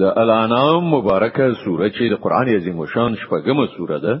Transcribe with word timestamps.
د 0.00 0.02
الانعام 0.22 0.82
مبارکه 0.94 1.46
سوره 1.64 1.88
چې 1.96 2.10
د 2.12 2.14
قران 2.24 2.48
عظیم 2.56 2.80
شان 2.94 3.14
شپږمه 3.22 3.66
سوره 3.76 3.98
ده 4.04 4.14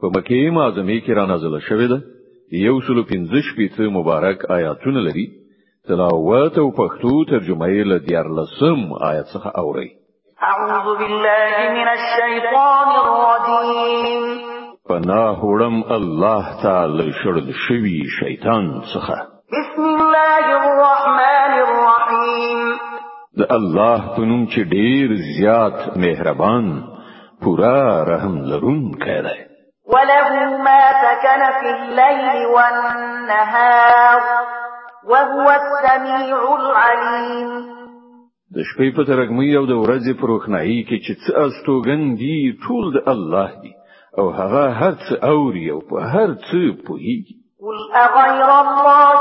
په 0.00 0.06
مکه 0.14 0.50
معظمه 0.58 0.96
کې 1.04 1.12
را 1.18 1.24
نازله 1.32 1.60
شوې 1.68 1.86
ده. 1.92 1.98
یو 2.66 2.80
سلو 2.86 3.02
پنځه 3.10 3.38
شپږ 3.48 3.80
مبارک 3.98 4.38
آیاتونه 4.58 5.00
لري. 5.06 5.26
تلاوت 5.88 6.58
او 6.62 6.68
پښتو 6.80 7.12
ترجمه 7.30 7.66
یې 7.74 7.84
له 7.90 7.98
دیار 8.06 8.28
لسم 8.38 8.80
آیت 9.10 9.26
څخه 9.34 9.48
اوري 9.62 9.88
اعوذ 10.50 10.98
بالله 11.00 11.54
من 11.76 11.88
الشیطان 11.96 12.88
الرجیم. 13.02 14.24
پناه 14.88 15.38
وړم 15.50 15.76
الله 15.98 16.44
تعالی 16.62 17.08
شړل 17.22 17.48
شوی 17.68 17.98
شیطان 18.18 18.66
څخه. 18.92 19.16
بسم 19.54 19.82
الله 19.82 20.44
الرحمن 20.60 21.05
د 23.40 23.42
الله 23.56 24.00
په 24.16 24.22
نوم 24.28 24.42
چې 24.52 24.60
ډیر 24.76 25.08
زیات 25.36 25.78
مهربان 26.04 26.66
پورا 27.42 27.80
رحم 28.10 28.36
لرونکی 28.50 29.16
دی. 29.26 29.40
وله 29.94 30.28
ما 30.66 30.82
سكن 31.02 31.42
في 31.58 31.68
الليل 31.72 32.46
والنهار 32.54 34.20
وهو 35.10 35.46
السميع 35.60 36.40
العليم. 36.60 37.50
د 38.54 38.58
شپې 38.68 38.88
په 38.96 39.02
ترګمۍ 39.10 39.50
او 39.58 39.64
د 39.72 39.74
ورځې 39.84 40.12
په 40.20 40.24
روښنايي 40.32 40.80
کې 40.88 40.98
چې 41.04 41.12
څه 41.22 41.30
استوګن 41.44 42.02
دي 42.20 42.38
ټول 42.64 42.84
د 42.96 42.98
الله 43.14 43.48
دی 43.62 43.72
او 44.18 44.26
هغه 44.38 44.64
هر 44.80 44.94
څه 45.06 45.14
اوري 45.32 45.66
او 45.74 45.80
په 45.90 45.96
هر 46.12 46.30
څه 46.46 46.60
پوهیږي. 46.86 47.36
قل 47.66 47.78
أغير 48.06 48.50
الله 48.64 49.20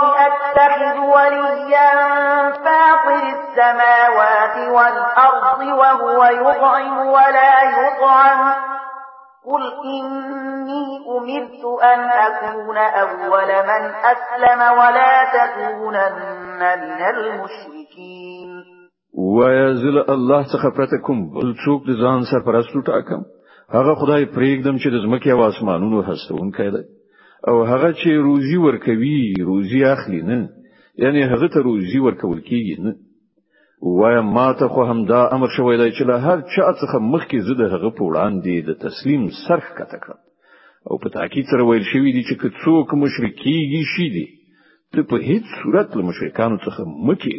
أتخذ 0.55 0.97
وليا 1.15 1.91
فاطر 2.51 3.23
السماوات 3.37 4.57
والأرض 4.75 5.61
وهو 5.79 6.23
يطعم 6.25 7.07
ولا 7.07 7.55
يطعم. 7.79 8.53
قل 9.45 9.63
إني 9.95 10.85
أمرت 11.17 11.63
أن 11.83 11.99
أكون 12.09 12.77
أول 12.77 13.49
من 13.69 13.83
أسلم 14.13 14.61
ولا 14.79 15.13
تكونن 15.35 16.59
من 16.59 17.01
المشركين. 17.13 18.63
ويزل 19.17 19.97
الله 20.09 20.43
څخه 20.43 20.69
پرته 20.77 20.97
کوم 21.05 21.29
بل 21.33 21.53
څوک 21.65 21.81
د 21.87 21.91
ځان 22.03 22.21
سرپرستو 22.31 22.81
ټاکم 22.81 23.21
هغه 23.75 23.95
خدای 23.95 24.25
پرېږدم 24.25 24.75
چې 24.81 24.87
د 24.91 24.97
ځمکې 25.05 25.29
أو 25.31 25.47
اسمانونو 25.47 26.01
هستون 26.01 26.51
کړي 26.51 26.94
او 27.49 27.63
هغه 27.71 27.89
چې 27.93 28.09
روزي 28.27 28.57
ورکوي 28.57 29.33
روزي 29.49 29.81
اخلي 29.85 30.21
نه 30.21 30.49
یعنی 31.03 31.23
هغه 31.23 31.47
ته 31.47 31.59
روزي 31.69 31.99
ورکول 31.99 32.39
کیږي 32.49 32.79
نه. 32.85 32.95
وای 33.81 34.21
ما 34.21 34.53
ته 34.59 34.67
خو 34.67 34.83
هم 34.83 35.05
دا 35.05 35.21
امر 35.35 35.49
شوی 35.57 35.77
دی 35.77 35.91
چې 35.91 36.03
له 36.09 36.17
هر 36.25 36.41
چا 36.53 36.67
څخه 36.81 36.97
مخکې 37.13 37.37
زه 37.47 37.53
د 37.61 37.73
هغه 37.73 37.89
په 37.97 38.03
وړاندې 38.09 38.55
د 38.67 38.71
تسلیم 38.85 39.27
سرخ 39.47 39.67
کته 39.77 39.97
کړم. 40.03 40.19
او 40.91 40.97
په 41.03 41.09
تاکید 41.17 41.45
سره 41.51 41.63
ویل 41.63 41.85
شوی 41.91 42.11
دی 42.15 42.23
چې 42.29 42.35
څوک 42.63 42.93
مشرکیږي 43.03 43.83
شي 43.93 44.07
دی 44.15 44.27
ته 44.93 45.03
په 45.09 45.15
هیڅ 45.29 45.45
صورت 45.61 45.95
له 45.97 46.03
مشرکانو 46.09 46.57
څخه 46.65 46.81
مکه 47.09 47.37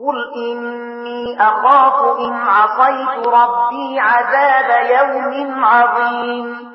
قل 0.00 0.18
إني 0.42 1.36
أخاف 1.40 1.98
إن 2.24 2.32
عصيت 2.32 3.26
ربي 3.38 4.00
عذاب 4.00 4.70
يوم 4.96 5.64
عظيم 5.64 6.69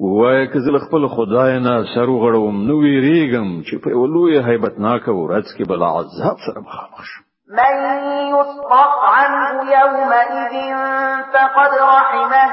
وای 0.00 0.46
که 0.46 0.58
زه 0.60 0.78
خپل 0.78 1.06
خدای 1.06 1.60
نه 1.60 1.84
سر 1.94 2.10
وغړوم 2.10 2.56
نو 2.68 2.74
ویریږم 2.82 3.48
چې 3.66 3.74
په 3.82 3.90
ولوی 4.00 4.38
هیبتناک 4.48 5.08
ورځ 5.08 5.46
کې 5.56 5.64
بل 5.68 5.82
عذاب 5.82 6.36
سره 6.46 6.60
مخامخ 6.60 7.04
شم. 7.10 7.22
من 7.58 7.74
يصرف 8.34 8.92
عنه 9.14 9.70
يومئذ 9.78 10.54
فقد 11.32 11.72
رحمه 11.94 12.48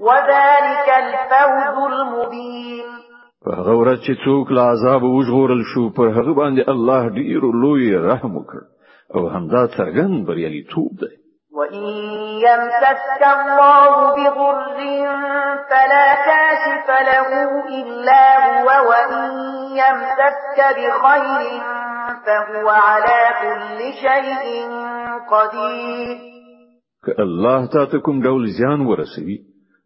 وذلك 0.00 0.88
الفوز 1.02 1.76
المبين 1.92 2.86
هغه 3.46 3.74
ورځ 3.80 3.98
چې 4.06 4.14
څوک 4.24 4.52
له 4.52 4.60
عذاب 4.60 5.02
وژغورل 5.02 5.62
شو 5.74 5.90
پر 5.90 6.08
هغه 6.08 6.32
باندې 6.32 6.68
الله 6.68 7.08
ډیر 7.08 7.42
لوی 7.64 7.96
رحم 7.96 8.36
وکړ. 8.36 8.62
أو 9.14 9.28
همدا 9.28 9.66
څرګند 9.66 10.26
بریالیتوب 10.26 10.90
دی. 11.00 11.23
وإن 11.54 11.84
يمسسك 12.46 13.22
الله 13.36 13.94
بضر 14.16 14.78
فلا 15.70 16.06
كاشف 16.28 16.88
له 17.10 17.28
إلا 17.80 18.22
هو 18.46 18.68
وإن 18.90 19.30
يمسسك 19.82 20.58
بخير 20.76 21.60
فهو 22.26 22.68
على 22.68 23.20
كل 23.42 23.78
شيء 24.02 24.68
قدير 25.30 26.18
که 27.06 27.22
الله 27.22 27.66
تا 27.66 27.84
ته 27.84 27.98
کوم 27.98 28.22
ډول 28.22 28.46
زیان 28.58 28.80
ورسوي 28.86 29.38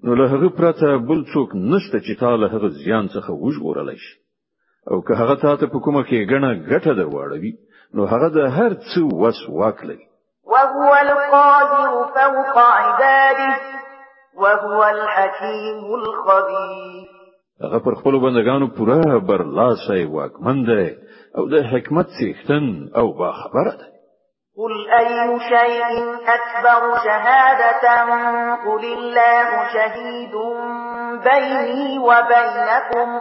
نو 0.05 0.15
له 0.15 0.27
هغه 0.35 0.49
پرته 0.49 0.97
بل 0.97 1.25
څوک 1.35 1.55
نشته 1.55 1.99
چې 2.01 2.21
تا 2.21 2.37
له 2.37 2.47
هغه 2.55 2.69
زیان 2.69 3.09
څخه 3.09 3.31
وژغورلی 3.31 3.97
شي. 3.97 4.15
او 4.91 5.01
که 5.01 5.15
هغه 5.15 5.35
تا 5.35 5.57
ته 5.57 5.67
په 5.67 5.79
کومه 5.79 6.03
کې 6.03 6.29
ګڼه 6.31 6.51
ګټه 6.71 6.93
درواړوي 7.01 7.53
نو 7.95 8.07
هغه 8.13 8.29
د 8.29 8.39
هر 8.59 8.75
څه 8.75 9.01
وس 9.23 9.41
واک 9.49 9.85
لري 9.85 10.08
وهو 10.59 10.95
القاهر 10.95 12.05
فوق 12.15 12.59
عباده 12.59 13.57
وهو 14.35 14.85
الحكيم 14.85 15.95
الخبير. 15.95 17.09
هغه 17.63 17.79
پر 17.79 17.95
خپل 17.95 18.19
بندگانو 18.19 18.67
پوره 18.79 19.19
برلاسه 19.19 20.07
واکمن 20.07 20.65
دی 20.65 20.97
او 21.37 21.49
د 21.49 21.55
حکمت 21.73 22.07
څښتن 22.07 22.97
او 22.97 23.13
با 23.13 23.33
خبره 23.33 23.73
ده 23.81 23.87
قل 24.59 24.91
أي 24.91 25.41
شيء 25.49 25.91
أكبر 26.37 26.99
شهادة؟ 27.05 27.85
قل 28.67 28.85
الله 28.85 29.51
شهيد 29.73 30.35
بيني 31.25 31.99
وبينكم. 31.99 33.21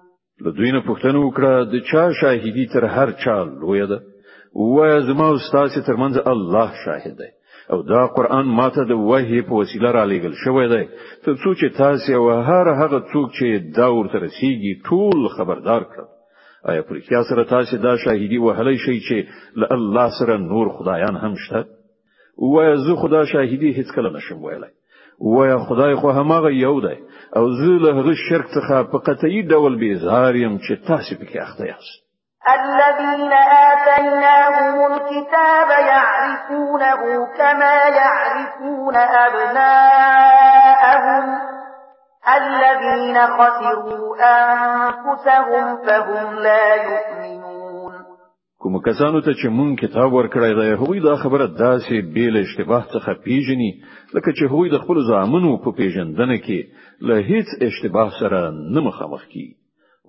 لدوینه 0.45 0.81
پښتنه 0.89 1.19
وکړه 1.21 1.53
د 1.73 1.75
چا 1.89 2.03
شاهدی 2.21 2.65
تر 2.73 2.85
هر 2.95 3.09
چا 3.23 3.35
لوی 3.43 3.85
ده؟ 3.91 3.99
وای 4.55 5.01
زما 5.09 5.27
استاد 5.33 5.69
ترمنځ 5.87 6.15
الله 6.33 6.69
شاهد 6.85 7.15
دی. 7.19 7.31
او 7.71 7.81
دا 7.91 8.07
قران 8.15 8.47
ماته 8.59 8.83
د 8.87 8.91
وحی 9.09 9.41
په 9.41 9.53
وسیله 9.61 9.91
را 9.97 10.03
لېږل 10.11 10.33
شوی 10.43 10.67
دی. 10.73 10.85
تر 11.25 11.35
څو 11.41 11.49
چې 11.59 11.77
تاسو 11.77 12.13
او 12.19 12.25
هر 12.49 12.67
هغه 12.81 12.99
څوک 13.11 13.27
چې 13.37 13.75
دا 13.77 13.87
ورته 13.97 14.17
رسیږي 14.25 14.73
ټول 14.87 15.29
خبردار 15.37 15.81
کړئ 15.91 16.07
آیا 16.69 16.81
پر 16.87 16.99
کیا 16.99 17.21
سره 17.29 17.43
تاسو 17.43 17.77
دا 17.77 17.93
شاهدی 17.97 18.37
وهلی 18.37 18.77
شي 18.77 18.99
چې 19.07 19.17
له 19.61 19.67
الله 19.77 20.09
سره 20.19 20.37
نور 20.37 20.69
خدایان 20.77 21.15
هم 21.23 21.33
شته؟ 21.45 21.65
وای 22.37 22.77
زه 22.85 22.95
خدا 22.95 23.25
شاهدی 23.25 23.73
هیڅ 23.73 23.95
کله 23.95 24.09
نشم 24.17 24.43
ویلای 24.43 24.73
وای 25.21 25.57
خدای 25.57 25.95
خو 25.95 26.11
همغه 26.11 26.53
یو 26.53 26.81
دی 26.81 26.97
او 27.37 27.45
زه 27.59 27.71
له 27.83 27.89
هغه 27.97 28.13
شرک 28.27 28.47
څخه 28.55 28.75
په 28.91 28.97
قطعي 29.07 29.41
ډول 29.51 29.73
بیزار 29.83 30.33
یم 30.35 30.55
چې 30.65 30.73
تاسو 30.87 31.11
پکې 31.19 31.37
اخته 31.45 31.63
یاست. 31.71 32.01
الذين 32.57 33.33
آتيناهم 33.71 34.75
الكتاب 34.91 35.69
يعرفونه 35.93 37.01
كما 37.37 37.77
يعرفون 38.01 38.95
أبناءهم. 39.25 40.25
الذين 42.37 43.17
خسروا 43.37 44.05
أنفسهم 44.33 45.65
فهم 45.85 46.27
لا 46.35 46.75
يؤمنون. 46.75 47.61
کوم 48.63 48.75
کسانو 48.85 49.19
ته 49.25 49.31
چې 49.33 49.47
مونږ 49.57 49.71
کتاب 49.81 50.09
ورکړی 50.13 50.51
دی 50.57 50.73
هغوی 50.81 50.99
دا 51.03 51.13
خبره 51.21 51.45
داسې 51.47 51.95
بیل 52.17 52.35
اشتباه 52.41 52.83
څخه 52.93 53.11
پیژني 53.23 53.69
لکه 54.15 54.31
چې 54.31 54.43
هغوی 54.51 54.67
د 54.73 54.77
خپل 54.83 54.97
ځامنو 55.11 55.51
په 55.63 55.69
پیژندنه 55.79 56.37
کې 56.45 56.59
له 57.07 57.15
هیڅ 57.29 57.49
اشتباه 57.67 58.09
سره 58.19 58.41
نه 58.73 58.81
مخامخ 58.87 59.25
کی. 59.33 59.47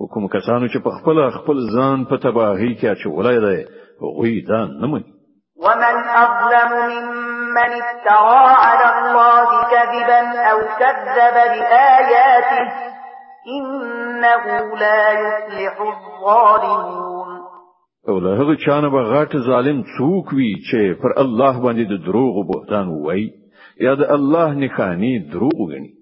او 0.00 0.06
کوم 0.12 0.28
کسانو 0.28 0.66
چې 0.72 0.78
په 0.84 0.90
خپل 0.98 1.18
خپل 1.36 1.58
ځان 1.74 2.04
په 2.10 2.16
تباهی 2.24 2.72
کې 2.78 2.86
اچولای 2.94 3.38
دی 3.44 3.60
هغوی 4.02 4.40
دا 4.48 4.60
نه 4.80 4.86
مني. 4.92 5.12
ومن 5.64 5.96
أظلم 6.24 6.72
ممن 6.92 7.70
افترى 7.82 8.44
على 8.64 8.86
الله 8.94 9.48
كذبا 9.72 10.20
أو 10.50 10.58
كذب 10.80 11.36
بآياته 11.52 12.66
إنه 13.56 14.44
لا 14.82 15.02
يفلح 15.12 15.80
الظالمون. 15.80 17.40
او 18.08 18.18
له 18.20 18.36
هغه 18.42 18.54
چانه 18.66 18.88
به 18.88 19.02
غټ 19.14 19.36
ظالم 19.48 19.82
څوک 19.96 20.32
وي 20.32 20.52
چې 20.68 21.02
پر 21.02 21.10
الله 21.24 21.54
باندې 21.64 21.84
د 21.88 22.04
دروغ 22.06 22.36
او 22.36 22.46
بهتان 22.52 22.88
وای 22.88 23.30
یا 23.80 23.94
د 23.94 24.02
الله 24.16 24.54
نخانی 24.54 25.18
دروغ 25.32 25.58
غني 25.72 25.92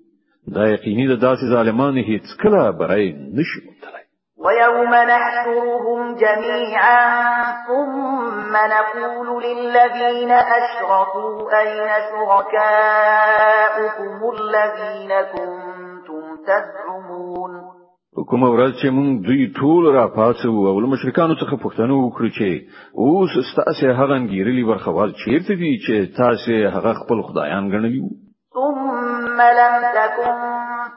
دا 0.48 0.69
یقیني 0.69 1.06
د 1.08 1.14
داسې 1.20 1.44
ظالمانو 1.54 2.00
هیڅ 2.10 2.26
کله 2.42 2.72
برای 2.81 3.06
نشي 3.38 3.60
متلای 3.66 4.04
ويوم 4.44 4.92
نحشرهم 4.94 6.00
جميعا 6.22 7.02
ثم 7.66 8.52
نقول 8.75 9.28
للذين 9.44 10.31
أشركوا 10.31 11.60
أين 11.60 11.88
شركاؤكم 12.10 13.38
الذين 14.37 15.10
كنتم 15.34 16.22
تزعمون 16.46 17.52
کومه 18.31 18.48
ورځ 18.50 18.72
چې 18.81 18.88
موږ 18.96 19.08
دوی 19.26 19.43
ټول 19.58 19.82
را 19.96 20.06
پاتو 20.16 20.50
او 20.70 20.81
له 20.81 20.88
مشرکانو 20.94 21.34
څخه 21.43 21.54
پوښتنه 21.64 21.93
وکړو 21.96 22.28
چې 22.38 22.48
اوس 23.02 23.32
ستاسو 23.50 23.84
هغه 24.00 24.14
انګیرلي 24.20 24.64
ورخوال 24.66 25.10
چیرته 25.22 25.54
دي 25.60 25.72
چې 25.84 25.94
تاسو 26.16 26.52
هغه 26.76 26.93
خپل 27.00 27.19
خدایان 27.28 27.64
ګڼلی 27.72 28.00
ثم 28.54 29.09
لم 29.60 29.75
تكن 29.96 30.37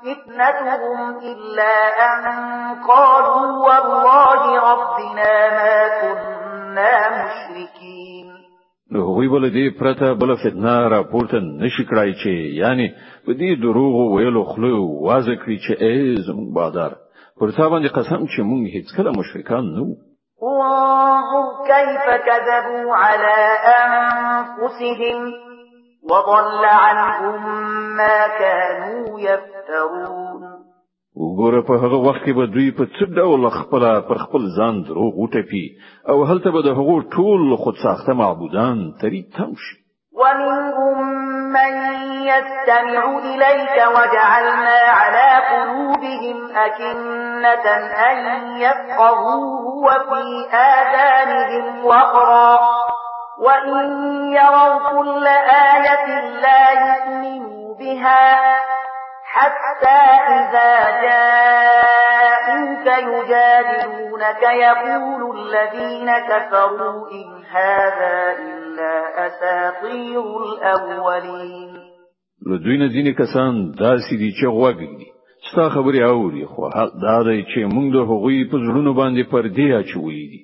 فتنتهم 0.03 1.17
إلا 1.17 1.73
أن 2.05 2.23
قالوا 2.87 3.47
والله 3.67 4.41
ربنا 4.71 5.33
ما 5.57 5.77
كنا 6.01 6.93
مشركين. 7.09 8.27
نو 8.91 8.99
هغوی 9.01 9.27
بل 9.27 9.51
دې 9.51 9.79
پرته 9.79 10.13
بل 10.13 10.35
فتنه 10.35 10.87
را 10.87 11.03
پورته 11.03 11.39
نشي 11.39 11.83
کړای 11.85 12.13
چې 12.21 12.31
یعنی 12.61 12.87
په 13.25 13.31
دې 13.33 13.61
دروغ 13.61 13.95
ویلو 14.13 14.43
خلو 14.43 14.75
واځ 15.05 15.27
کړی 15.41 15.57
چې 15.65 15.81
ای 15.81 16.15
زموږ 16.27 16.53
بادار 16.53 16.91
پر 17.39 17.51
تا 17.57 17.69
باندې 17.69 17.95
قسم 17.97 18.25
چې 18.25 18.39
مونږ 18.49 18.63
هیڅ 18.75 18.87
کله 18.97 19.11
مشرکان 19.19 19.65
نه 19.75 19.95
انظر 20.43 21.63
كيف 21.67 22.05
كذبوا 22.27 22.95
على 22.95 23.37
أنفسهم. 23.79 25.52
وضل 26.11 26.65
عنهم 26.65 27.41
ما 27.95 28.27
كانوا 28.39 29.19
يفترون. 29.19 30.43
وګوره 31.15 31.61
په 31.67 31.73
هغه 31.83 31.97
وخت 32.07 32.21
کې 32.25 32.33
به 32.37 32.45
دوی 32.53 32.71
په 32.77 32.85
څه 32.95 33.03
ډول 33.17 33.49
خپل 33.49 33.83
پر 34.07 34.17
خپل 34.23 34.43
ځان 34.57 34.75
دروغ 34.87 35.13
وټپي 35.19 35.65
أو 36.09 36.23
هلته 36.29 36.51
به 36.51 36.61
د 36.67 36.69
هغو 36.79 36.97
ټول 37.15 37.55
خود 37.63 37.75
ساخته 37.83 38.13
معبودان 38.13 38.77
تری 39.01 39.21
تم 39.37 39.53
شي. 39.63 39.75
ومنهم 40.21 40.97
من 41.57 41.73
يستمع 42.31 43.03
إليك 43.17 43.77
وجعلنا 43.95 44.79
على 44.99 45.29
قلوبهم 45.51 46.37
أكنة 46.65 47.65
أن 48.09 48.17
يفقهوه 48.57 49.65
وفي 49.85 50.23
آذانهم 50.53 51.85
وقرا. 51.85 52.92
وإن 53.39 53.87
يروا 54.33 54.89
كل 54.89 55.27
آية 55.73 56.07
لا 56.41 56.63
يؤمنوا 56.71 57.75
بها 57.75 58.55
حتى 59.23 60.01
إذا 60.37 60.73
جاءوك 61.05 62.85
يجادلونك 62.85 64.43
يقول 64.43 65.21
الذين 65.39 66.09
كفروا 66.29 67.11
إن 67.11 67.43
هذا 67.51 68.15
إلا 68.39 68.93
أساطير 69.27 70.21
الأولين. 70.21 71.73
نو 72.47 72.57
دوی 72.57 72.77
نه 72.77 72.87
ځینې 72.87 73.11
کسان 73.17 73.71
داسې 73.79 74.13
دي 74.21 74.31
چې 74.31 74.45
غوږ 74.45 74.79
ږدي 74.79 75.13
ستا 75.51 75.69
خبرې 75.69 76.01
اوري 76.03 76.45
خو 76.45 76.69
حق 76.75 76.91
دا 77.01 77.17
دی 77.23 77.43
چې 77.51 77.59
موږ 77.73 77.87
د 77.93 77.97
هغوی 78.09 78.39
په 78.51 78.57
زړونو 78.65 78.91
باندې 78.99 79.29
پردې 79.31 79.67
اچولې 79.79 80.25
دي. 80.31 80.41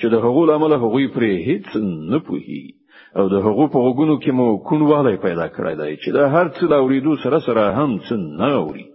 چې 0.00 0.06
د 0.12 0.16
هغو 0.24 0.42
له 0.56 0.64
امله 0.64 0.76
هغوی 0.84 1.06
پرې 1.16 1.32
هیڅ 1.48 1.68
نه 2.12 2.18
پوهیږي. 2.26 2.74
او 3.18 3.24
د 3.34 3.36
هغو 3.46 3.64
په 3.72 3.78
غوږونو 3.84 4.14
کې 4.22 4.30
مو 4.38 4.46
کونوالی 4.68 5.16
پیدا 5.26 5.46
کړی 5.56 5.74
دی 5.80 5.92
چې 6.02 6.10
د 6.16 6.18
هر 6.34 6.46
څه 6.56 6.64
د 6.68 6.74
اوریدو 6.82 7.12
سره 7.24 7.38
سره 7.46 7.62
هم 7.78 7.90
څه 8.06 8.14
نه 8.40 8.50
اوري. 8.62 8.86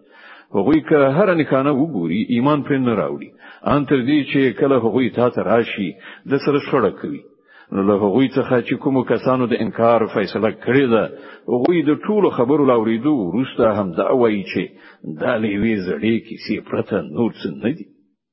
هغوی 0.57 0.79
که 0.89 0.97
هر 1.17 1.29
نښانه 1.41 1.71
وګوري 1.81 2.21
ایمان 2.35 2.59
پر 2.67 2.77
نه 2.87 2.93
راوړي. 3.01 3.29
ان 3.73 3.81
تر 3.89 3.99
دې 4.07 4.19
چې 4.31 4.41
کله 4.59 4.75
هغوی 4.85 5.09
تا 5.17 5.27
ته 5.35 5.41
راشي 5.51 5.89
د 6.31 6.33
سره 6.45 6.59
شړه 6.67 6.91
کوي. 6.99 7.23
نو 7.73 7.79
له 7.89 7.95
هغوی 8.03 8.27
څخه 8.37 8.55
چې 8.67 8.73
کوم 8.83 8.95
کسانو 9.11 9.43
د 9.47 9.53
انکار 9.63 9.99
فیصله 10.15 10.49
کړې 10.65 10.85
ده 10.93 11.03
هغوی 11.53 11.79
د 11.89 11.91
ټولو 12.05 12.27
خبرو 12.37 12.69
له 12.71 12.83
اوریدو 12.83 13.13
وروسته 13.27 13.63
هم 13.77 13.87
دا 13.99 14.07
وایي 14.21 14.43
چې 14.51 14.63
دا 15.21 15.33
لوی 15.43 15.75
زړې 15.87 16.15
کیسې 16.27 16.55
پرته 16.69 16.95
نور 17.15 17.31
څه 17.41 17.47
نه 17.63 17.71
دي 17.77 17.85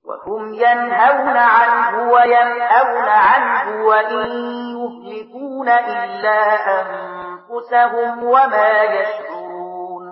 وهم 0.04 0.54
ينهون 0.54 1.36
عنه 1.36 2.12
وينأون 2.14 3.08
عنه 3.08 3.84
وإن 3.86 4.28
يهلكون 4.78 5.68
إلا 5.68 6.40
أنفسهم 6.80 8.24
وما 8.24 8.82
يشعرون. 8.82 10.04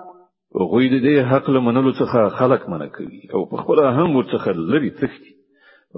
هغوی 0.55 0.87
د 0.89 0.95
دې 1.05 1.31
حق 1.31 1.49
له 1.49 1.59
منلو 1.59 1.91
څخه 1.93 2.29
خلک 2.39 2.69
منع 2.69 2.87
کوي 2.87 3.21
او 3.33 3.45
په 3.45 3.57
خپل 3.57 3.79
هم 3.79 4.15
ورڅخه 4.15 4.47
لري 4.73 4.89
تختی 4.89 5.33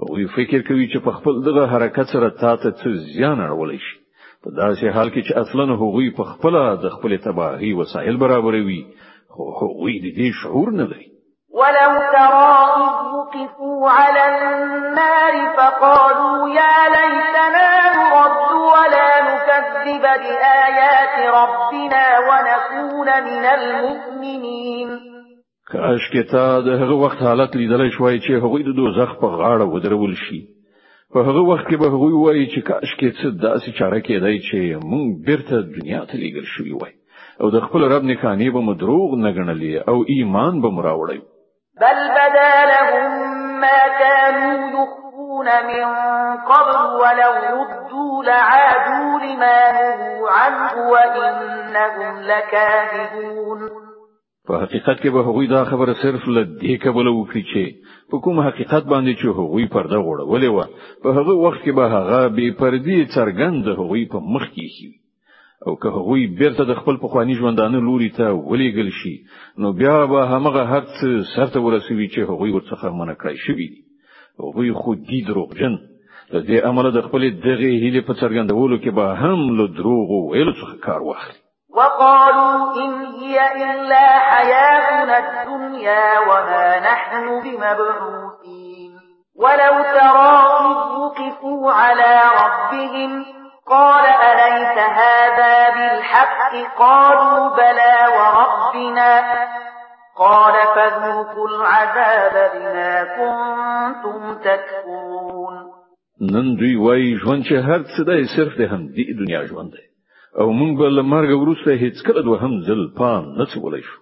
غوی 0.08 0.26
فکر 0.26 0.62
کوي 0.68 0.86
چې 0.92 0.98
په 1.06 1.10
خپل 1.16 1.42
دغه 1.48 1.66
حرکت 1.66 2.06
سره 2.14 2.28
تاسو 2.28 2.70
څه 2.70 2.88
زیان 3.14 3.40
اړولای 3.46 3.78
شي 3.86 3.96
په 4.44 4.50
داسې 4.50 4.84
حال 4.94 5.08
کې 5.10 5.22
چې 5.26 5.36
أصلا 5.42 5.64
هغوی 5.82 6.10
په 6.18 6.24
خپل 6.32 6.60
د 6.84 6.94
خپل 6.96 7.16
تباهي 7.26 7.72
وسایل 7.80 8.16
برابروي 8.24 8.80
خو 9.28 9.50
هغوی 9.60 9.94
د 10.04 10.08
دې 10.18 10.28
شعور 10.42 10.72
نه 10.80 10.86
لري 10.92 11.13
ولو 11.54 11.92
ترى 12.14 12.54
إذ 12.84 12.94
وقفوا 13.16 13.90
على 13.90 14.22
النار 14.30 15.34
فقالوا 15.56 16.48
يا 16.48 16.76
ليتنا 16.96 17.68
نرد 17.96 18.52
ولا 18.72 19.10
نكذب 19.28 20.02
بآيات 20.22 21.14
ربنا 21.40 22.06
ونكون 22.28 23.08
من 23.28 23.44
المؤمنين. 23.58 24.88
کاش 25.72 26.02
کې 26.12 26.30
تا 26.30 26.60
د 26.60 26.68
هغه 26.80 26.94
وخت 27.04 27.22
حالت 27.22 27.56
لیدل 27.56 27.90
شوي 27.90 28.20
چې 28.20 28.32
هغوی 28.44 28.62
د 28.62 28.76
دوزخ 28.78 29.14
په 29.20 29.26
غاړه 29.26 29.64
ودرول 29.74 30.14
شي. 30.24 30.40
په 31.12 31.20
هغه 31.28 31.42
وخت 31.50 31.66
کې 31.68 31.76
به 31.80 31.86
هغوی 31.94 32.14
وایي 32.14 32.46
چې 32.46 32.60
کاش 32.68 32.90
کې 32.98 33.08
څه 33.18 33.26
داسې 33.46 33.78
چاره 33.78 34.00
کېدای 34.00 34.38
چې 34.48 34.58
مونږ 34.90 35.06
بیرته 35.26 35.62
دنیا 35.76 36.02
ته 36.08 36.14
لیږل 36.22 36.46
شوی 36.56 36.72
وای. 36.80 36.94
أو 37.40 37.50
د 37.50 37.60
خپل 37.66 37.84
رب 37.92 38.04
نکانی 38.10 38.50
به 38.50 38.60
مدروغ 38.70 39.14
نه 39.22 39.30
غنلې 39.36 39.88
أو 39.88 40.02
ایمان 40.16 40.60
به 40.60 40.70
مراوړی 40.76 41.20
بل 41.80 41.98
بدا 42.18 42.54
لهم 42.72 43.10
ما 43.60 43.80
كانوا 44.00 44.70
يخفون 44.70 45.46
من 45.46 45.84
قبل 46.36 46.76
ولو 47.02 47.32
ردوا 47.60 48.24
لعادوا 48.24 49.18
لما 49.20 49.72
نهوا 49.72 50.30
عنه 50.30 50.88
وإنهم 50.90 52.20
لكاذبون. 52.22 53.70
په 54.48 54.58
حقیقت 54.62 55.00
کې 55.00 55.08
به 55.10 55.20
هغوی 55.20 55.46
دا 55.46 55.64
خبره 55.64 55.92
صرف 56.02 56.28
له 56.28 56.44
دې 56.44 56.84
کبله 56.84 57.06
وکړي 57.08 57.42
چې 57.52 57.64
په 58.10 58.18
کوم 58.24 58.40
حقیقت 58.40 58.84
باندې 58.84 59.12
چې 59.20 59.26
هغوی 59.38 59.66
پرده 59.66 59.98
غوړولې 60.06 60.50
وه 60.56 60.58
په 61.02 61.08
هغه 61.18 61.34
وخت 61.44 61.60
کې 61.64 61.72
به 61.78 61.84
هغه 61.96 62.28
به 62.28 62.50
پرده 62.60 63.06
څرګند 63.06 63.68
هغوی 63.80 64.04
په 64.12 64.18
مخ 64.34 64.44
کې 64.54 64.66
شي 64.76 64.90
او 65.66 65.76
که 65.76 65.88
هغوی 65.88 66.26
بیرته 66.26 66.64
د 66.64 66.74
خپل 66.80 66.96
پخوانی 66.96 67.34
ژوندانه 67.34 67.78
لوري 67.80 68.10
ته 68.10 68.26
ولېګل 68.32 68.90
شي 69.00 69.14
نو 69.58 69.72
بیا 69.72 70.06
به 70.06 70.26
همغه 70.32 70.64
هر 70.72 70.80
څه 70.80 71.06
سرته 71.36 71.60
ورسوي 71.60 72.08
چې 72.08 72.18
هغوی 72.30 72.50
ورڅخه 72.52 72.84
منع 73.00 73.14
کړی 73.14 73.36
شوی 73.46 73.68
دي 73.72 73.80
هغوی 74.40 74.72
خو 74.72 74.94
دي 74.94 75.22
دروغجن. 75.28 75.78
د 76.32 76.36
دې 76.48 76.58
عمل 76.66 76.90
د 76.92 77.02
خپل 77.06 77.22
دغه 77.46 77.70
هیله 77.82 78.00
په 78.08 78.14
څرګندولو 78.20 78.76
کې 78.82 78.90
به 78.98 79.06
هم 79.22 79.56
له 79.58 79.66
دروغ 79.78 80.08
ویلو 80.10 80.52
څخه 80.60 80.76
کار 80.86 81.00
واخلي. 81.02 81.40
وقالوا 81.78 82.84
إن 82.84 82.92
هي 83.20 83.36
إلا 83.70 84.06
حياتنا 84.30 85.16
الدنيا 85.24 86.06
وما 86.28 86.66
نحن 86.88 87.24
بمبعوثين. 87.44 88.92
ولو 89.42 89.74
ترى 89.96 90.34
وقفوا 91.00 91.72
على 91.72 92.12
ربهم 92.40 93.10
قال 93.66 94.04
أليس 94.06 94.76
هذا 94.78 95.70
بالحق؟ 95.76 96.52
قالوا 96.78 97.56
بلى 97.56 97.96
وربنا. 98.16 99.12
قال 100.16 100.54
فذوقوا 100.74 101.48
العذاب 101.48 102.34
بما 102.54 103.04
كنتم 103.04 104.34
تكفرون. 104.44 105.54
نن 106.20 106.56
دوی 106.56 106.76
وای 106.76 107.16
ژوند 107.16 107.44
چې 107.44 107.52
هر 107.52 107.80
څه 107.82 108.00
دی 108.06 108.24
صرف 108.36 108.52
د 108.58 108.60
هم 108.60 108.86
دی 108.86 109.04
دنیا 109.14 109.44
ژوند 109.46 109.70
دی. 109.72 109.84
أو 110.40 110.52
مونږ 110.52 110.78
به 110.78 110.88
لمرګ 110.88 111.30
وروسته 111.42 111.70
هیڅ 111.84 112.06
کله 112.06 112.22
دوه 112.22 112.38
هم 112.44 112.60
ځل 112.66 112.82
پام 112.98 113.24
نه 113.38 113.44
څولای 113.44 113.82
شو. 113.82 113.98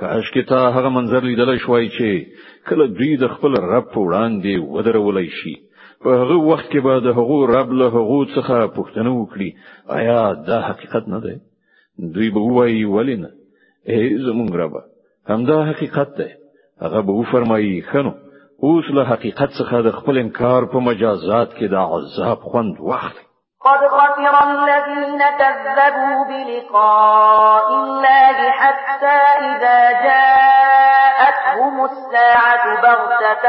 کاش 0.00 0.30
کې 0.34 0.48
تا 0.48 0.60
هغه 0.76 0.88
منظر 0.88 1.20
لیدل 1.20 1.58
شوای 1.58 1.88
چې 1.88 2.26
کله 2.68 2.86
دوی 2.86 3.16
د 3.16 3.28
خپل 3.28 3.52
رب 3.72 3.92
وړاندې 3.96 4.54
ودرولای 4.74 5.28
شي. 5.38 5.54
په 6.02 6.10
هغه 6.20 6.36
وخت 6.50 6.66
کې 6.72 6.80
به 6.86 6.94
د 7.06 7.08
هغو 7.18 7.38
رب 7.56 7.72
له 7.80 7.86
هغو 7.96 8.20
څخه 8.34 8.56
پوښتنه 8.76 9.10
وکړي. 9.20 9.50
آیا 9.98 10.20
دا 10.50 10.58
حقیقت 10.68 11.08
نه 11.14 11.20
دی؟ 11.24 11.36
دوی 12.14 12.28
به 12.34 12.40
وایي 12.56 12.84
ولینه 12.84 13.30
ای 13.90 14.18
زمونږ 14.26 14.50
رب 14.60 14.74
همدا 15.30 15.58
حقیقت 15.70 16.08
دی. 16.18 16.30
هغه 16.84 17.00
به 17.06 17.12
وفرمایي 17.12 17.80
خنو 17.90 18.12
اوس 18.62 18.86
له 18.96 19.02
حقیقت 19.12 19.50
څخه 19.60 19.76
د 19.86 19.90
خپل 19.98 20.18
انکار 20.18 20.62
په 20.72 20.78
مجازات 20.88 21.50
کې 21.56 21.66
د 21.74 21.74
عذاب 21.74 22.40
خوند 22.50 22.74
واخلي 22.88 23.29
قد 23.64 23.78
خسر 23.88 24.34
الذين 24.50 25.22
كذبوا 25.38 26.24
بلقاء 26.28 27.68
الله 27.68 28.50
حتى 28.50 29.18
إذا 29.38 29.92
جاءتهم 29.92 31.84
الساعة 31.84 32.82
بغتة 32.82 33.46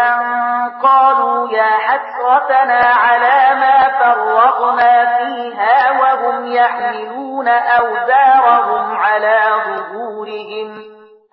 قالوا 0.84 1.50
يا 1.50 1.72
حسرتنا 1.88 2.82
على 2.84 3.60
ما 3.62 3.78
فرغنا 4.00 5.18
فيها 5.18 5.92
وهم 6.02 6.46
يحملون 6.46 7.48
أوزارهم 7.48 8.96
على 8.96 9.40
ظهورهم. 9.66 10.70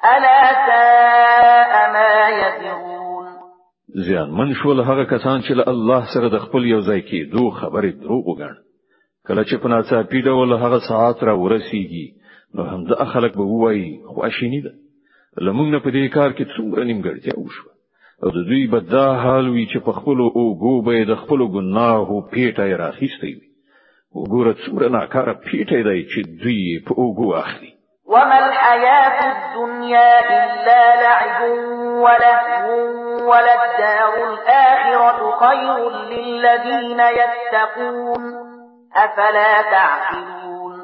ألا 0.05 0.43
ساء 0.67 1.93
ما 1.93 2.29
يزرون. 2.29 2.89
زیان 4.07 4.31
من 4.31 4.55
شول 4.55 4.81
هغه 4.81 5.05
کسان 5.05 5.43
الله 5.69 6.05
سره 6.15 6.29
د 6.29 6.39
خپل 6.39 6.65
یو 6.65 6.81
ځای 6.81 7.01
دروغ 7.33 8.68
کله 9.29 9.43
چې 9.49 9.57
په 9.63 9.69
ناڅاپي 9.73 10.21
ډول 10.29 10.53
هغه 10.65 10.79
ساعت 10.91 11.25
را 11.29 11.35
ورسیږي 11.43 12.07
نو 12.55 12.63
همدا 12.73 13.05
خلک 13.15 13.33
به 13.39 13.45
وایي 13.63 14.01
خواشینی 14.13 14.61
ده. 14.67 14.73
له 15.47 15.54
مونږ 15.54 15.69
نه 15.75 15.79
په 15.85 15.91
دې 15.97 16.05
کار 16.17 16.31
کې 16.37 16.45
څومره 16.55 16.83
نیمګړتیا 16.91 17.35
وشوه. 17.39 17.73
او 18.23 18.29
د 18.37 18.39
دوی 18.49 18.67
به 18.73 18.81
دا 18.95 19.09
حال 19.23 19.49
وي 19.49 19.65
چې 19.73 19.79
په 19.87 19.93
خپل 19.99 20.19
اوږو 20.21 20.75
به 20.87 21.05
د 21.11 21.15
خپل 21.23 21.41
ګناهو 21.57 22.17
پیټه 22.33 22.65
راخیستې 22.85 23.31
وي. 23.37 23.49
وګوره 24.17 24.53
څومره 24.65 24.87
ناکاره 24.97 25.35
پیټه 25.47 25.79
دی 25.89 26.01
چې 26.13 26.21
دوی 26.43 26.63
په 26.87 26.93
اوږو 27.03 27.29
اخلي. 27.43 27.73
وما 28.13 28.39
الحياة 28.47 29.19
الدنيا 29.35 30.13
إلا 30.39 30.83
لعب 31.05 31.41
ولهو 32.05 32.77
وللدار 33.31 34.15
الآخرة 34.31 35.21
خير 35.43 35.79
للذين 36.13 37.01
يتقون 37.21 38.58
أفلا 39.05 39.63
تعقلون؟ 39.73 40.75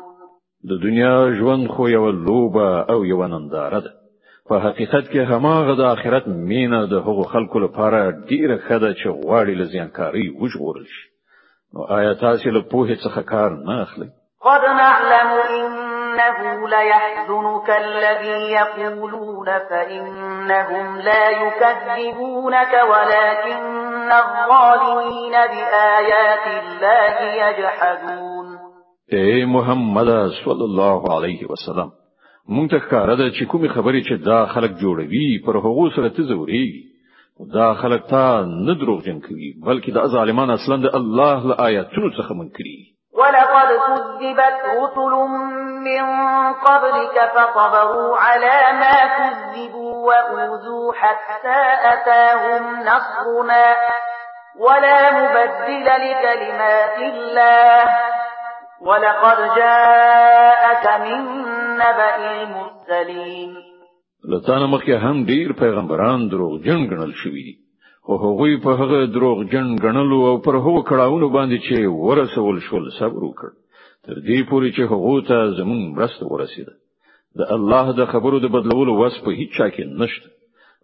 د 0.68 0.83
دنیا 0.83 1.16
ژوند 1.38 1.68
خو 1.68 1.88
یو 1.88 2.11
لوبه 2.11 2.68
أو 2.90 3.04
یو 3.04 3.26
ننداره 3.26 3.80
ده. 3.80 3.90
په 4.49 4.59
حقیقت 4.59 5.04
کې 5.12 5.30
هماغه 5.33 5.75
د 5.76 5.80
آخرت 5.80 6.26
مینه 6.26 6.87
د 6.87 6.94
هغو 7.06 7.25
خلکو 7.33 7.59
لپاره 7.59 7.99
ډیره 8.30 8.56
خده 8.66 8.94
چې 8.94 9.06
غواړي 9.23 9.54
لزیانکاری 9.61 10.26
وژغورل 10.40 10.87
شي. 10.94 11.06
نو 11.75 11.80
آیا 11.99 12.12
تاسو 12.14 12.50
له 12.56 12.61
پوهې 12.73 12.97
څخه 13.04 13.21
کار 13.33 13.50
نه 13.68 13.83
اخلي 13.83 14.09
قد 14.47 14.62
نعلم 14.80 15.30
إنه 15.59 16.68
ليحزنك 16.68 17.68
الذي 17.71 18.40
يقولون 18.52 19.49
فإنهم 19.71 20.99
لا 20.99 21.30
يكذبونك 21.30 22.73
ولكن 22.90 23.84
الظالمين 24.12 25.32
بآيات 25.32 26.46
الله 26.46 27.16
يجحدون 27.42 28.46
اے 29.16 29.44
محمد 29.56 30.11
صلی 30.44 30.64
الله 30.70 31.16
علیه 31.16 31.50
وسلم 31.50 31.92
مونږ 32.49 32.70
ته 32.70 32.78
ښکاره 32.78 33.14
ده 33.20 33.30
چې 33.30 33.44
کومې 33.50 33.68
خبرې 33.76 34.00
چې 34.08 34.14
دا 34.30 34.46
خلک 34.54 34.73
جوړوي 34.80 35.44
پر 35.46 35.56
هغو 35.66 35.87
سره 35.96 36.08
ته 36.16 36.23
زوري 36.32 36.64
دا 37.54 37.68
خلک 37.82 38.02
ته 38.11 38.25
نه 38.46 38.75
دروغجن 38.80 39.20
کوي 39.20 39.52
بلکې 39.66 39.90
دا 39.94 40.06
ظالمان 40.16 40.50
أصلا 40.56 40.76
د 40.82 40.96
الله 41.00 41.46
له 41.50 41.54
آیاتونو 41.68 42.11
څخه 42.11 42.32
منکري. 42.40 42.76
ولقد 43.14 43.68
كذبت 43.68 44.61
رسل 44.78 45.14
من 45.85 46.04
قبلك 46.52 47.33
فصبروا 47.35 48.18
على 48.18 48.73
ما 48.80 48.97
كذبوا 49.18 50.06
وأوذوا 50.06 50.92
حتى 50.92 51.62
أتاهم 51.92 52.80
نصرنا. 52.80 53.76
ولا 54.59 55.11
مبدل 55.11 55.85
لكلمات 55.85 56.99
الله. 56.99 57.88
ولقد 58.80 59.54
جاءك 59.56 61.00
من 61.00 61.21
نبأ 61.75 62.16
المرسلين. 62.16 63.56
له 64.25 64.41
تا 64.41 64.50
نه 64.50 64.66
مخکې 64.66 64.90
هم 64.90 65.25
ډیر 65.25 65.52
پیغمبران 65.52 66.28
دروغ 66.28 66.59
جن 66.62 66.88
ګڼل 66.88 67.12
دي. 67.25 67.63
خو 68.06 68.14
هغوی 68.25 68.56
په 68.64 68.70
هغه 68.80 68.99
دروغ 69.16 69.38
جن 69.52 69.68
ګڼلو 69.84 70.18
او 70.28 70.34
پر 70.46 70.54
هغو 70.64 70.80
کړهونو 70.90 71.26
باندې 71.37 71.58
چې 71.66 71.76
ورسول 72.06 72.56
شول 72.66 72.84
صبر 72.99 73.20
وکړ. 73.25 73.50
تر 74.06 74.16
دې 74.28 74.38
پورې 74.50 74.68
چې 74.76 74.82
هغه 74.92 75.20
ته 75.28 75.37
زمون 75.58 75.80
مرسته 75.94 76.25
ورسیده 76.32 76.75
د 77.38 77.40
الله 77.56 77.87
د 78.00 78.02
خبرو 78.12 78.37
د 78.42 78.46
بدلولو 78.54 78.92
وس 79.00 79.14
په 79.25 79.30
هیڅ 79.38 79.50
چا 79.58 79.66
کې 79.75 79.84
نشته. 80.00 80.28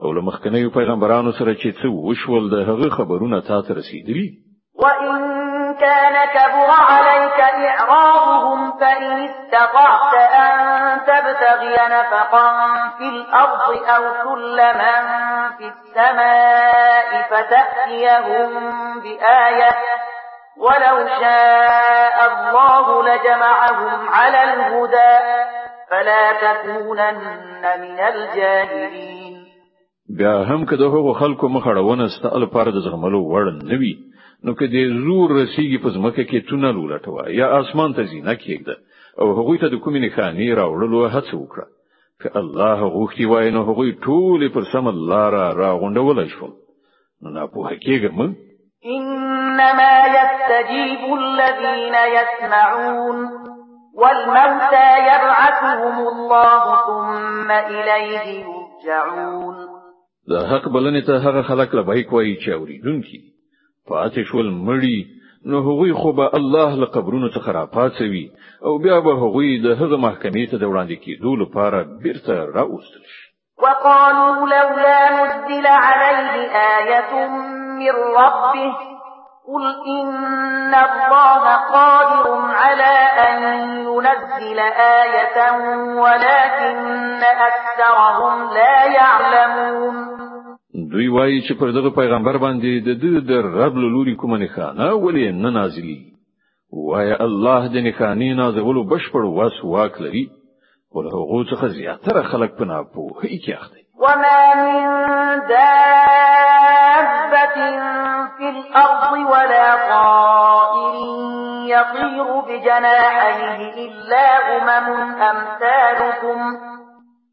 او 0.02 0.12
له 0.16 0.20
مخکنیو 0.28 0.74
پیغمبرانو 0.78 1.32
سره 1.38 1.52
چې 1.54 1.68
څه 1.80 1.86
وشول 2.06 2.44
د 2.50 2.56
هغه 2.68 2.88
خبرونه 2.98 3.40
تا 3.48 3.58
ته 3.66 3.74
رسیدلي 3.80 4.26
وإن 4.28 4.50
كان 5.80 6.16
كبر 6.37 6.70
عليك 6.70 7.40
إعراضهم 7.40 8.78
فإن 8.80 9.28
استطعت 9.28 10.14
أن 10.14 10.54
تبتغي 11.08 11.76
نفقا 11.96 12.49
في 12.99 13.08
الأرض 13.08 13.68
أو 13.94 14.02
سلما 14.25 14.96
في 15.58 15.66
السماء 15.75 17.08
فتأتيهم 17.30 18.50
بآية 19.00 19.70
ولو 20.56 20.96
شاء 21.20 22.16
الله 22.30 23.02
لجمعهم 23.02 24.08
على 24.08 24.40
الهدى 24.42 25.14
فلا 25.90 26.32
تكونن 26.32 27.64
من 27.80 28.00
الجاهلين. 28.00 29.37
بیا 30.18 30.44
هم 30.44 30.66
که 30.66 30.76
دغه 30.76 31.12
خلکو 31.12 31.49
مخ 31.49 31.73
اړونه 31.73 32.06
ستا 32.08 32.46
د 32.46 32.78
زغملو 32.84 33.20
وړ 33.32 33.64
نه 33.64 33.78
وي. 33.78 34.09
نو 34.44 34.54
که 34.59 34.66
دې 34.75 34.85
زور 35.04 35.28
رسیږي 35.40 35.78
په 35.85 35.88
ځمکه 35.97 36.23
کې 36.30 36.47
تونل 36.49 36.76
ولټوه 36.76 37.25
یا 37.40 37.47
اسمان 37.61 37.94
ته 37.97 38.02
زینه 38.12 38.35
کېږده. 38.35 38.76
او 39.20 39.26
هغوی 39.38 39.59
ته 39.62 39.68
د 39.68 39.76
کومې 39.85 40.00
نښانې 40.04 40.56
راوړلو 40.61 41.09
هڅه 41.14 41.35
وکړه. 41.38 41.66
که 42.23 42.28
الله 42.40 42.78
غوښتي 42.97 43.25
وای 43.26 43.50
نو 43.56 43.61
هغوی 43.68 43.90
ټول 44.06 44.49
پر 44.54 44.64
سم 44.73 44.87
لار 45.11 45.35
را 45.61 45.70
غونډول 45.80 46.28
شول. 46.35 46.52
نو 47.23 47.30
نه 47.37 47.47
په 47.47 47.59
حقیقت 47.70 48.12
إنما 48.85 49.94
يستجيب 50.18 51.02
الذين 51.23 51.94
يسمعون 52.16 53.18
والموتى 53.94 54.88
يبعثهم 55.11 55.97
الله 56.09 56.62
ثم 56.87 57.50
إليه 57.50 58.44
يرجعون. 58.44 59.56
دا 60.28 60.47
حق 60.47 60.68
بلنه 60.68 61.00
ته 61.00 61.18
هغه 61.18 61.42
خلک 61.42 61.75
لبیک 61.75 62.12
وایي 62.12 62.37
چې 62.37 62.49
اوریدونکي 62.49 63.20
پاتې 63.92 64.20
شول 64.30 64.49
مړی 64.68 64.99
نو 65.50 65.61
هغوی 65.68 65.92
خو 66.00 66.12
به 66.12 66.30
الله 66.38 66.70
له 66.82 66.87
قبرونو 66.97 67.28
څخه 67.28 67.49
راپاڅوي 67.58 68.25
او 68.62 68.78
بیا 68.78 69.00
به 69.00 69.12
هغوی 69.23 69.59
د 69.64 69.66
هغه 69.80 69.97
محکمې 69.97 70.44
ته 70.50 70.56
د 70.59 70.64
وړاندې 70.70 70.97
کېدو 71.04 71.32
لپاره 71.42 71.78
بیرته 72.02 72.35
راوستل 72.56 73.02
شي. 73.12 73.23
وقالوا 73.62 74.47
لولا 74.54 75.00
نزل 75.20 75.66
عليه 75.66 76.35
آية 76.78 77.28
من 77.80 77.94
ربه 78.20 78.73
قل 79.49 79.64
إن 79.97 80.75
الله 80.75 81.44
قادر 81.56 82.26
على 82.62 82.97
أن 83.28 83.38
ينزل 83.88 84.59
آية 85.02 85.38
ولكن 86.02 87.23
أكثرهم 87.49 88.54
لا 88.54 88.85
يعلمون. 88.85 90.29
دوی 90.74 91.08
وایي 91.08 91.40
چې 91.42 91.52
پر 91.60 91.70
دغه 91.70 91.90
پیغمبر 91.90 92.36
باندې 92.38 92.80
د 92.86 92.90
دې 93.02 93.20
د 93.30 93.32
رب 93.60 93.74
لوري 93.76 94.14
کومه 94.16 94.38
نښانه 94.38 94.86
ولې 95.04 95.32
نه 95.42 95.50
نازلي 95.50 96.00
وایي 96.72 97.14
الله 97.26 97.68
د 97.68 97.76
نښانې 97.86 98.36
نازلولو 98.40 98.84
بشپړ 98.84 99.24
واس 99.38 99.56
واک 99.64 100.00
لري 100.00 100.24
ول 100.94 101.06
هغه 101.14 101.44
څخه 101.50 101.66
زیاتره 101.78 102.22
خلک 102.22 102.50
په 102.58 102.64
ناپوهۍ 102.64 103.36
کې 103.44 103.52
اخته 103.58 103.80
وما 104.02 104.42
من 104.62 104.80
دابة 105.48 106.58
في 108.36 108.46
الأرض 108.54 109.12
ولا 109.32 109.68
طائر 109.90 110.94
يطير 111.74 112.28
بجناحيه 112.48 113.58
إلا 113.86 114.26
أمم 114.56 114.86
أمثالكم. 115.30 116.38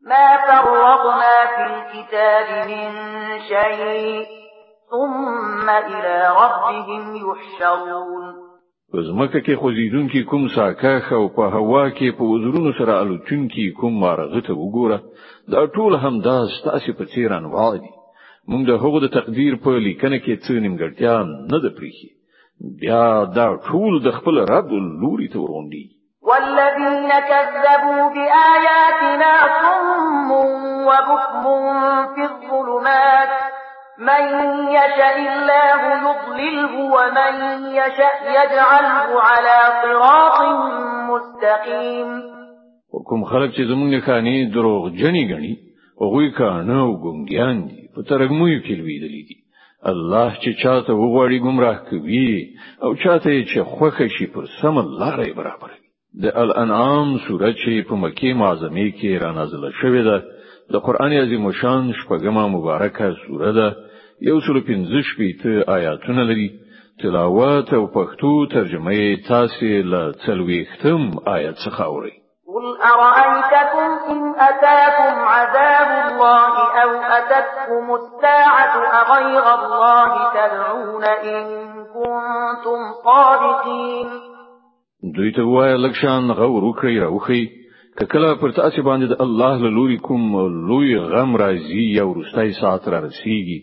ما 0.07 0.37
فرضنا 0.37 1.35
في 1.55 1.63
الكتاب 1.71 2.67
من 2.67 2.91
شيء 3.49 4.25
ثم 4.91 5.69
إلى 5.69 6.15
ربهم 6.41 7.15
يحشرون. 7.15 8.25
زمکه 8.93 9.39
کې 9.39 9.53
خوځیدونکي 9.59 10.23
کوم 10.23 10.47
ساکاخ 10.55 11.13
او 11.13 11.27
په 11.29 11.43
هوا 11.55 11.89
کې 11.89 12.17
په 12.17 12.23
وزرونو 12.23 12.71
سره 12.79 12.99
الوتونکي 13.01 13.71
کوم 13.79 13.99
مارغه 13.99 14.41
ته 14.47 14.53
وګوره. 14.53 14.99
دا 15.51 15.65
ټول 15.75 15.95
هم 16.03 16.19
دا 16.29 16.37
ستاسو 16.57 16.93
په 16.99 17.05
څیر 17.13 17.33
انواع 17.39 17.71
دي. 17.77 17.91
موږ 18.49 18.61
د 18.69 18.71
هغو 18.81 18.99
د 19.03 19.07
تقدیر 19.17 19.53
په 19.63 19.71
لیکنه 19.87 20.17
کې 20.23 20.33
څه 20.43 20.51
نیمګړتیا 20.65 21.15
نه 21.51 21.57
ده 21.63 21.69
پریخي 21.77 22.09
بیا 22.81 23.07
دا 23.37 23.47
ټول 23.67 23.93
د 24.05 24.07
خپل 24.17 24.35
رب 24.53 24.69
لوري 25.01 25.27
ته 25.33 25.37
ورغونډي 25.39 25.85
والذين 26.29 27.11
كذبوا 27.29 28.03
بآياتنا 28.15 29.31
صم 29.61 30.31
وبكم 30.89 31.63
في 32.15 32.23
الظلمات. 32.31 33.33
من 33.99 34.23
يشاء 34.77 35.17
الله 35.29 35.79
يضلله 36.05 36.73
ومن 36.95 37.33
يشاء 37.79 38.17
يجعله 38.39 39.21
على 39.21 39.57
صراط 39.81 40.37
مستقيم. 41.09 42.09
کوم 42.93 43.23
خلک 43.23 43.51
چې 43.51 43.61
زمونږ 43.71 44.05
نښانې 44.05 44.45
دروغ 44.45 44.89
جنې 44.89 45.23
ګڼي 45.31 45.53
هغه 46.01 46.29
کاڼه 46.37 46.79
او 46.81 46.93
ګونګیان 47.03 47.57
دي 47.69 47.81
په 47.95 48.01
تروږمۍ 48.11 48.57
کې 48.65 48.73
لویدلې 48.79 49.23
دي 49.27 49.37
الله 49.91 50.29
چې 50.41 50.49
چاته 50.63 50.93
وغواړي 50.93 51.39
گمراه 51.45 51.77
کوي 51.89 52.31
او 52.83 52.95
چاته 53.03 53.45
چې 53.51 53.59
خوښه 53.73 54.07
شي 54.15 54.25
پر 54.33 54.45
سم 54.61 54.75
لارې 54.99 55.35
برابر 55.39 55.69
دي 55.79 55.87
د 56.23 56.25
الانعام 56.43 57.17
سورت 57.27 57.64
چې 57.64 57.83
په 57.89 57.95
مکه 58.03 58.33
معظمه 58.33 58.87
کې 58.97 59.21
را 59.23 59.31
نازله 59.39 59.71
شوې 59.81 60.03
ده 60.09 60.17
د 60.73 60.75
قران 60.85 61.11
عظیم 61.23 61.51
شان 61.51 61.83
شپږمه 61.99 62.43
مبارکه 62.55 63.07
سوره 63.23 63.51
ده. 63.57 63.67
یو 64.29 64.37
سل 64.45 64.57
پنځه 64.69 64.99
شپېته 65.09 65.69
آیاتونه 65.77 66.23
لري. 66.29 66.49
تلاوت 67.01 67.73
او 67.73 67.83
پښتو 67.97 68.31
ترجمه 68.53 68.91
یې 68.91 69.27
تاسو 69.27 69.65
له 69.91 70.01
څلويختم 70.25 71.01
آیت 71.35 71.55
څخه 71.65 71.81
اورئ. 71.81 72.15
قل 72.53 72.67
أرأيتكم 72.91 73.89
إن 74.11 74.19
أتاكم 74.49 75.13
عذاب 75.33 75.89
الله 76.05 76.53
أو 76.83 76.91
أتتكم 77.17 77.85
الساعة 77.99 78.75
أغير 79.01 79.45
الله 79.59 80.11
تدعون 80.37 81.03
إن 81.03 81.43
كنتم 81.93 82.79
صادقين؟ 83.05 84.09
دوی 85.15 85.31
ته 85.31 85.43
وایي 85.43 85.77
لکشان 85.77 86.31
غور 86.31 86.63
وکړي 86.63 86.99
راوخی 87.01 87.43
کله 88.05 88.35
پر 88.41 88.51
تاسو 88.51 88.81
باندې 88.83 89.07
د 89.09 89.21
الله 89.21 89.57
له 89.61 89.69
لوري 89.75 89.97
کوم 90.07 90.25
لوی 90.71 90.97
غم 91.11 91.37
راځي 91.37 91.85
یا 91.97 92.03
وروستی 92.07 92.51
ساعت 92.61 92.87
را 92.87 92.99
رسیږي 93.05 93.59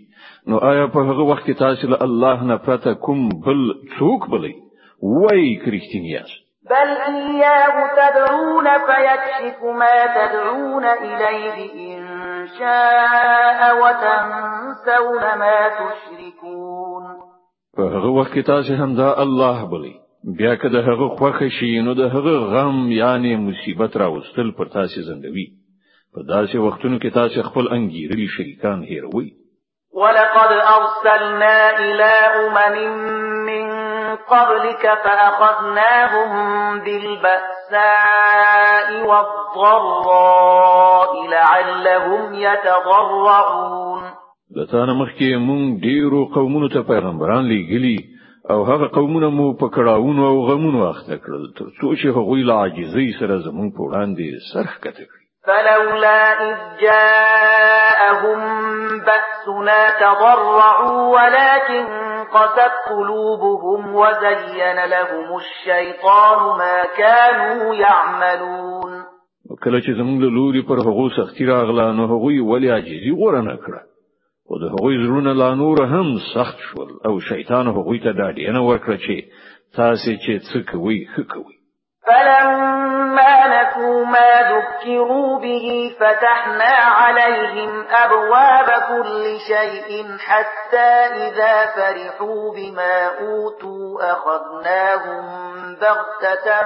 نو 0.48 0.58
آیا 0.70 0.86
په 0.94 1.00
هغه 1.08 1.26
وخت 1.28 1.44
کې 1.46 1.58
تاسو 1.58 1.90
له 1.92 1.98
الله 2.06 2.48
نه 2.48 2.56
پرته 2.56 2.94
کوم 2.94 3.28
بل 3.44 3.60
څوک 3.98 4.30
بلئ 4.32 4.54
ووایئ 5.02 5.44
که 5.64 5.81
رښتیني 5.81 6.15
یاست 6.15 6.32
بل 6.70 6.90
إياه 7.06 7.76
تدعون 8.00 8.68
فيكشف 8.88 9.62
ما 9.80 9.96
تدعون 10.18 10.84
إليه 10.84 11.58
إن 11.96 12.46
شاء 12.58 13.58
وتنسون 13.82 15.22
ما 15.42 15.58
تشركون. 15.80 17.04
په 17.76 17.82
هغه 17.82 18.10
وخت 18.18 18.38
تاسو 18.38 18.74
هم 18.74 18.94
دا 18.94 19.22
الله 19.22 19.64
بلئ 19.70 19.94
بیا 20.26 20.56
که 20.56 20.68
د 20.68 20.76
هغه 20.88 21.08
خوښه 21.16 21.48
شي 21.48 21.80
نو 21.86 21.94
د 21.94 22.00
هغه 22.16 22.34
غم 22.52 22.90
یعنی 22.90 23.36
مصیبت 23.36 23.96
راوستل 23.96 24.50
پر 24.58 24.66
تاسو 24.76 25.00
زندوي 25.08 25.46
په 26.14 26.20
داسې 26.28 26.56
وختونو 26.66 26.96
کې 26.98 27.14
تاسو 27.14 27.42
خپل 27.48 27.64
انګیرلي 27.76 28.28
شریکان 28.36 28.78
هیروي 28.92 29.28
ولقد 29.94 30.50
أرسلنا 30.76 31.56
إلى 31.78 32.12
أمم 32.44 32.76
من 33.46 33.64
قبلك 34.16 34.82
فأخذناهم 35.04 36.30
بالبأساء 36.80 38.88
والضراء 39.08 41.10
لعلهم 41.28 42.34
يتضرعون. 42.34 44.02
له 44.56 44.72
تا 44.72 44.79
نه 44.79 44.94
مخکې 44.94 45.36
مونږ 45.46 45.80
ډیرو 45.86 46.20
قومونو 46.34 46.68
ته 46.68 46.82
پیغمبران 46.82 47.44
لېږلي 47.44 48.13
او 48.50 48.64
هغه 48.64 48.86
قومونه 48.86 49.28
مو 49.30 49.52
په 49.60 49.68
کړهونو 49.68 50.22
او 50.30 50.46
غمونو 50.46 50.88
اخته 50.90 51.16
کړل 51.16 51.44
تر 51.58 51.68
څو 51.80 51.94
چې 52.00 52.06
هغوی 52.16 52.42
له 52.48 52.54
عاجزۍ 52.62 53.08
سره 53.20 53.38
زمونږ 53.46 53.70
په 53.76 53.80
وړاندې 53.86 54.26
سر 54.52 54.74
ښکته 54.80 55.04
کړي 55.10 55.24
فلولا 55.46 56.20
إذ 56.48 56.58
جاءهم 56.80 58.40
بأسنا 59.06 59.80
تضرعوا 60.00 61.00
ولكن 61.16 61.84
قست 62.36 62.72
قلوبهم 62.90 63.94
وزين 63.94 64.84
لهم 64.84 65.36
الشيطان 65.36 66.38
ما 66.58 66.84
كانوا 66.98 67.74
يعملون. 67.74 69.04
کله 69.62 69.80
چې 69.80 69.90
زموږ 69.98 70.20
له 70.24 70.30
لوري 70.36 70.62
پر 70.62 70.78
هغو 70.88 71.08
سختی 71.16 71.44
راغله 71.46 71.92
نو 71.92 72.06
هغوی 72.06 72.40
ولې 72.40 72.70
عاجزي 72.76 73.12
غوره 73.18 73.40
نه 73.48 73.56
کړه؟ 73.56 73.93
أو 74.50 74.58
د 74.62 74.64
هغوی 74.74 74.94
زړونه 75.04 75.32
لا 75.42 75.50
نور 75.54 75.84
هم 75.92 76.18
سخت 76.34 76.58
شول. 76.68 76.90
أو 77.06 77.20
شیطان 77.20 77.66
هغوی 77.68 77.98
ته 78.04 78.12
دا 78.12 78.28
ډینه 78.38 78.60
ورکړه 78.68 78.96
چې 79.04 79.16
تاسو 79.76 80.10
چې 80.24 80.32
څه 80.48 80.58
کوي 80.70 80.98
ښه 81.12 81.22
کوي 81.34 81.56
فلما 82.06 83.34
نسوا 83.46 84.04
ما 84.04 84.30
ذكروا 84.52 85.38
به 85.40 85.96
فتحنا 86.00 86.74
عليهم 87.00 87.84
أبواب 87.90 88.68
كل 88.88 89.38
شيء 89.48 90.18
حتى 90.18 90.90
إذا 91.24 91.66
فرحوا 91.76 92.54
بما 92.56 93.06
أوتوا 93.20 94.12
أخذناهم 94.12 95.24
بغتة 95.74 96.62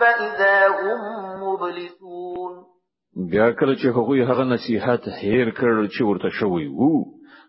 فإذا 0.00 0.68
هم 0.68 1.00
مبلسون. 1.42 2.79
بیا 3.16 3.52
کله 3.52 3.74
چې 3.74 3.86
هغوی 3.96 4.22
هغه 4.22 4.44
نصيحت 4.44 5.08
هیر 5.22 5.50
کړ 5.50 5.88
چې 5.94 6.02
ورته 6.02 6.28
شوی 6.40 6.66
وو 6.66 7.04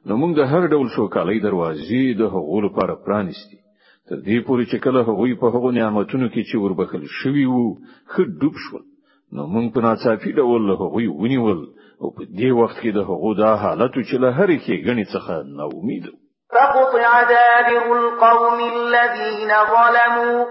نو 0.06 0.14
موږ 0.22 0.32
د 0.38 0.48
هر 0.52 0.68
ډول 0.68 0.88
سوکالۍ 0.96 1.40
دروازې 1.48 2.18
د 2.22 2.32
هغو 2.36 2.62
لپاره 2.68 3.02
پرانیستي 3.06 3.60
تر 4.08 4.16
دې 4.28 4.38
پورې 4.48 4.66
چې 4.72 4.78
کله 4.86 5.00
هغوی 5.10 5.36
په 5.42 5.48
هغو 5.56 5.72
نعمتونو 5.72 6.30
کې 6.30 6.42
چې 6.50 6.56
وربخل 6.64 7.04
شوی 7.20 7.46
وو 7.46 7.68
ښه 8.14 8.28
ډوب 8.42 8.56
شول. 8.64 8.84
نو 9.34 9.42
موږ 9.54 9.66
په 9.74 9.80
ناڅاپي 9.86 10.32
ډول 10.40 10.64
هغوی 10.82 11.08
ونیول 11.08 11.62
او 12.02 12.08
په 12.16 12.24
دې 12.40 12.50
وخت 12.60 12.78
کې 12.82 12.92
د 12.98 13.00
هغو 13.10 13.32
دا 13.44 13.52
حالت 13.64 13.94
چې 14.10 14.16
له 14.24 14.30
هر 14.38 14.50
کې 14.64 14.84
غني 14.88 15.06
څخه 15.14 15.34
نو 15.58 15.70
امید 15.80 16.10
فقطع 16.56 17.14
دابر 17.34 17.86
القوم 18.00 18.60
الذين 18.76 19.52
ظلموا 19.74 20.46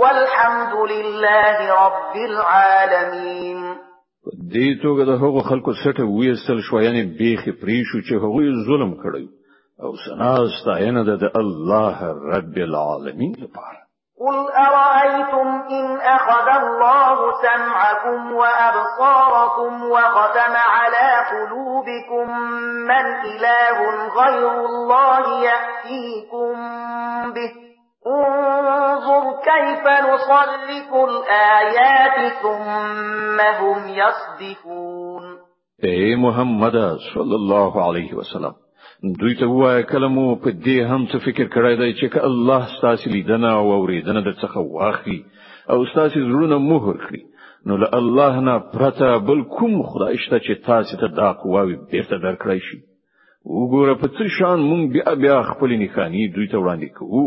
والحمد 0.00 0.74
لله 0.92 1.56
رب 1.84 2.14
العالمين 2.30 3.87
دې 4.34 4.82
توګه 4.82 5.04
د 5.10 5.12
هغو 5.22 5.40
خلکو 5.50 5.72
سټه 5.82 6.04
وېستل 6.04 6.60
شو 6.68 6.80
یعنی 6.86 7.02
بیخي 7.18 7.52
پری 7.60 7.82
شو 7.90 7.98
چې 8.06 8.14
هغوی 8.24 8.46
ظلم 8.68 8.94
کړی 9.02 9.26
أو 9.82 9.92
سنا 10.04 10.36
ستاینه 10.60 11.02
د 11.02 11.36
الله 11.40 11.98
رب 12.36 12.56
العالمین 12.56 13.34
لپاره. 13.42 13.78
قل 14.20 14.38
أرأيتم 14.50 15.48
إن 15.70 16.00
أخذ 16.00 16.48
الله 16.62 17.18
سمعكم 17.42 18.32
وأبصاركم 18.32 19.82
وختم 19.90 20.54
على 20.56 21.08
قلوبكم 21.30 22.40
من 22.90 23.06
إله 23.34 23.78
غير 24.18 24.50
الله 24.66 25.44
يأتيكم 25.44 26.54
به؟ 27.32 27.67
نصرف 30.18 30.94
الآيات 30.94 32.32
ثم 32.42 33.40
هم 33.40 33.88
يصدفون. 33.88 35.36
ای 35.82 36.16
محمد 36.16 36.76
صلی 37.12 37.34
الله 37.34 37.82
علیه 37.88 38.14
وسلم 38.14 38.54
دوی 39.20 39.34
ته 39.34 39.46
وایه 39.46 39.82
کله 39.82 40.11
مو 40.11 40.26
په 40.44 40.50
دې 40.50 40.78
هم 40.90 41.06
څه 41.06 41.18
فکر 41.26 41.44
کړی 41.44 41.74
دی 41.80 41.92
چې 41.98 42.24
الله 42.30 42.66
ستاسو 42.78 43.10
لیدنه 43.10 43.52
او 43.58 43.72
اوریدنه 43.72 44.20
درڅخه 44.20 44.56
واخلي 44.56 45.24
او 45.70 45.84
ستاسو 45.92 46.20
زړونه 46.20 46.58
مهر 46.70 46.96
کړي 47.06 47.22
نو 47.66 47.76
له 47.82 47.88
الله 48.00 48.40
نه 48.48 48.58
پرته 48.74 49.18
بل 49.30 49.42
کوم 49.56 49.82
خدای 49.82 50.18
شته 50.24 50.38
چې 50.38 50.66
تاسو 50.70 51.00
ته 51.02 51.14
دا 51.20 51.32
قواوې 51.32 51.76
بیرته 51.90 52.18
درکړی 52.18 52.60
شي. 52.70 52.78
وګوره 53.44 53.94
په 54.02 54.08
څه 54.16 54.24
شان 54.38 54.58
مونږ 54.70 54.82
بیا 54.94 55.14
بیا 55.22 55.36
خپل 55.50 55.70
نښانی 55.82 56.24
دوی 56.34 56.46
ته 56.52 56.56
وړاندې 56.58 56.88
کوو 56.98 57.26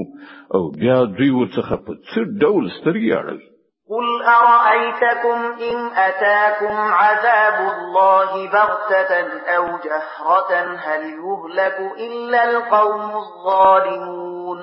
او 0.56 0.62
بیا 0.82 0.98
دوی 1.18 1.32
ورڅخه 1.36 1.76
په 1.86 1.94
څه 2.10 2.20
ډول 2.42 2.66
سترګې 2.78 3.12
اړوي 3.22 3.48
قل 3.92 4.08
أرأيتكم 4.24 5.40
إن 5.70 5.78
أتاكم 6.08 6.76
عذاب 7.00 7.58
الله 7.74 8.32
بغتة 8.56 9.12
أو 9.56 9.66
جهرة 9.86 10.52
هل 10.86 11.02
يهلك 11.26 11.78
إلا 12.00 12.44
القوم 12.52 13.12
الظالمون 13.24 14.60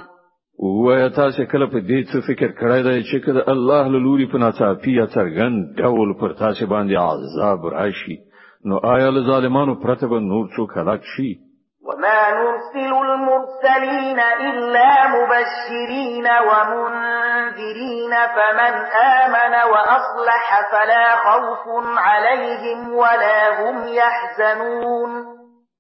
وایه 0.63 1.09
تاسو 1.09 1.45
کله 1.51 1.67
په 1.67 1.81
دې 1.81 2.01
څه 2.11 2.19
فکر 2.29 2.49
کړی 2.61 2.81
دی 2.87 3.03
چې 3.11 3.25
کله 3.27 3.43
الله 3.53 3.83
له 3.95 3.99
لوري 4.07 4.27
په 4.33 4.39
ناڅاپي 4.39 4.95
یا 5.01 5.07
څرګند 5.07 5.83
ډول 5.83 6.15
پر 6.21 6.33
تاسو 6.41 6.67
باندې 6.67 6.95
عذاب 6.97 7.67
راشي 7.75 8.17
نو 8.69 8.79
آیا 8.95 9.11
له 9.17 9.21
ظالمانو 9.27 9.75
پرته 9.83 10.07
به 10.13 10.21
نور 10.31 10.49
څوک 10.57 10.77
هلاک 10.79 11.05
شي 11.17 11.31
وما 11.89 12.21
نرسل 12.39 12.93
المرسلين 12.95 14.19
إلا 14.49 14.91
مبشرين 15.15 16.27
ومنذرين 16.49 18.13
فمن 18.37 18.75
آمن 19.05 19.55
وأصلح 19.73 20.47
فلا 20.73 21.07
خوف 21.25 21.65
عليهم 22.09 22.93
ولا 23.03 23.41
هم 23.61 23.77
يحزنون. 24.01 25.11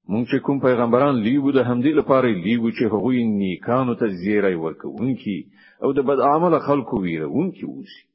مونږ 0.09 0.24
چې 0.31 0.38
کوم 0.44 0.61
پیغمبران 0.61 1.22
لیو 1.29 1.53
د 1.53 1.64
همدې 1.70 1.92
لپاره 2.01 2.29
لیو 2.44 2.70
چې 2.70 2.85
هغوی 2.92 3.24
نیکانو 3.24 3.94
ته 4.03 4.07
زیری 4.24 4.55
ورکوونکي 4.55 5.38
أو 5.83 5.92
د 5.92 6.07
بد 6.11 6.20
عمل 6.29 6.59
خلکو 6.68 7.01
ویرونکي 7.01 7.66
وسی 7.66 8.08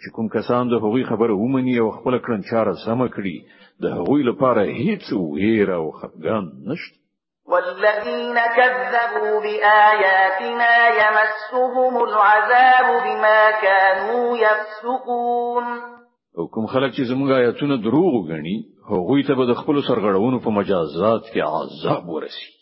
چې 0.00 0.08
کوم 0.16 0.28
کسان 0.28 0.68
د 0.68 0.74
هغوی 0.84 1.04
خبره 1.10 1.34
ومني 1.36 1.78
او 1.78 1.90
خپل 1.98 2.18
کړنچاره 2.24 2.74
سم 2.84 3.00
کړي 3.14 3.36
د 3.82 3.94
هغوی 3.96 4.22
لپاره 4.30 4.62
هیڅ 4.64 5.04
ویره 5.12 5.76
او 5.80 5.90
خفګان 5.98 6.44
نشته. 6.68 6.96
والذين 7.52 8.36
كذبوا 8.56 9.40
بآياتنا 9.44 10.74
يمسهم 11.02 11.94
العذاب 12.04 12.86
بما 13.06 13.50
كانوا 13.62 14.36
يفسقون 14.36 15.64
او 16.38 16.46
کوم 16.48 16.66
خلک 16.66 16.92
چې 16.92 17.02
زموږ 17.10 17.30
آیاتونه 17.32 17.76
دروغ 17.76 18.28
غني 18.28 18.56
هغوی 18.90 19.22
ته 19.22 19.34
به 19.34 19.44
د 19.46 19.54
خپل 19.54 19.82
سرغړونو 19.88 20.38
په 20.44 20.50
مجازات 20.58 21.22
کې 21.32 21.40
عذاب 21.40 22.08
ورسي 22.08 22.61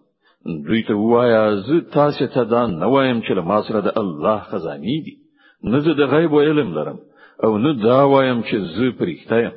دوی 0.45 0.83
ته 0.83 0.93
وایا 0.93 1.55
زه 1.55 1.81
تاسو 1.93 2.27
ته 2.27 2.43
دا 2.43 2.67
نه 2.67 2.85
وایم 2.85 3.21
چې 3.21 3.31
ما 3.31 3.61
سره 3.67 3.81
د 3.81 3.97
الله 4.01 4.39
خزاني 4.51 5.01
دي 5.05 5.15
نه 5.63 5.79
زه 5.79 5.93
د 5.93 6.13
غیب 6.13 6.35
علم 6.35 6.73
لرم 6.77 6.99
او 7.43 7.57
نه 7.57 7.73
دا 7.83 7.99
وایم 8.13 8.41
چې 8.43 8.55
زه 8.75 8.91
پرېخته 8.99 9.37
یم 9.43 9.55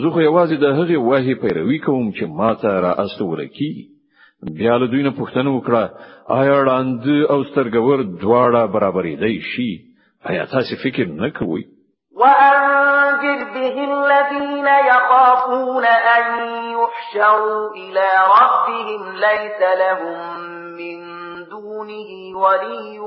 زه 0.00 0.10
خو 0.10 0.20
یوازې 0.20 0.56
د 0.60 0.66
هغې 0.78 0.96
وحي 1.08 1.34
پیروي 1.34 1.78
کوم 1.78 2.12
چې 2.12 2.24
ما 2.38 2.54
ته 2.54 2.80
را 2.80 2.92
استول 3.04 3.46
کیږي 3.46 3.72
بیا 4.42 4.76
له 4.76 4.86
دوی 4.86 5.02
نه 5.02 5.10
پوښتنه 5.10 5.48
وکړه 5.52 5.84
آیا 6.40 6.54
وړاند 6.60 7.06
او 7.32 7.44
سترګور 7.44 7.98
دواړه 8.22 8.62
برابرې 8.74 9.14
دی 9.22 9.40
شي 9.52 9.70
آیا 10.30 10.44
تاسو 10.54 10.76
فکر 10.84 11.06
نه 11.06 11.30
کوئ 11.38 11.62
وأنذر 13.18 13.44
به 13.54 13.76
الذين 13.84 14.66
يخافون 14.66 15.84
أن 15.84 16.24
يحشروا 16.72 17.70
إلى 17.76 18.08
ربهم 18.38 19.16
ليس 19.16 19.60
لهم 19.78 20.40
من 20.76 20.98
دونه 21.50 22.38
ولي 22.38 22.98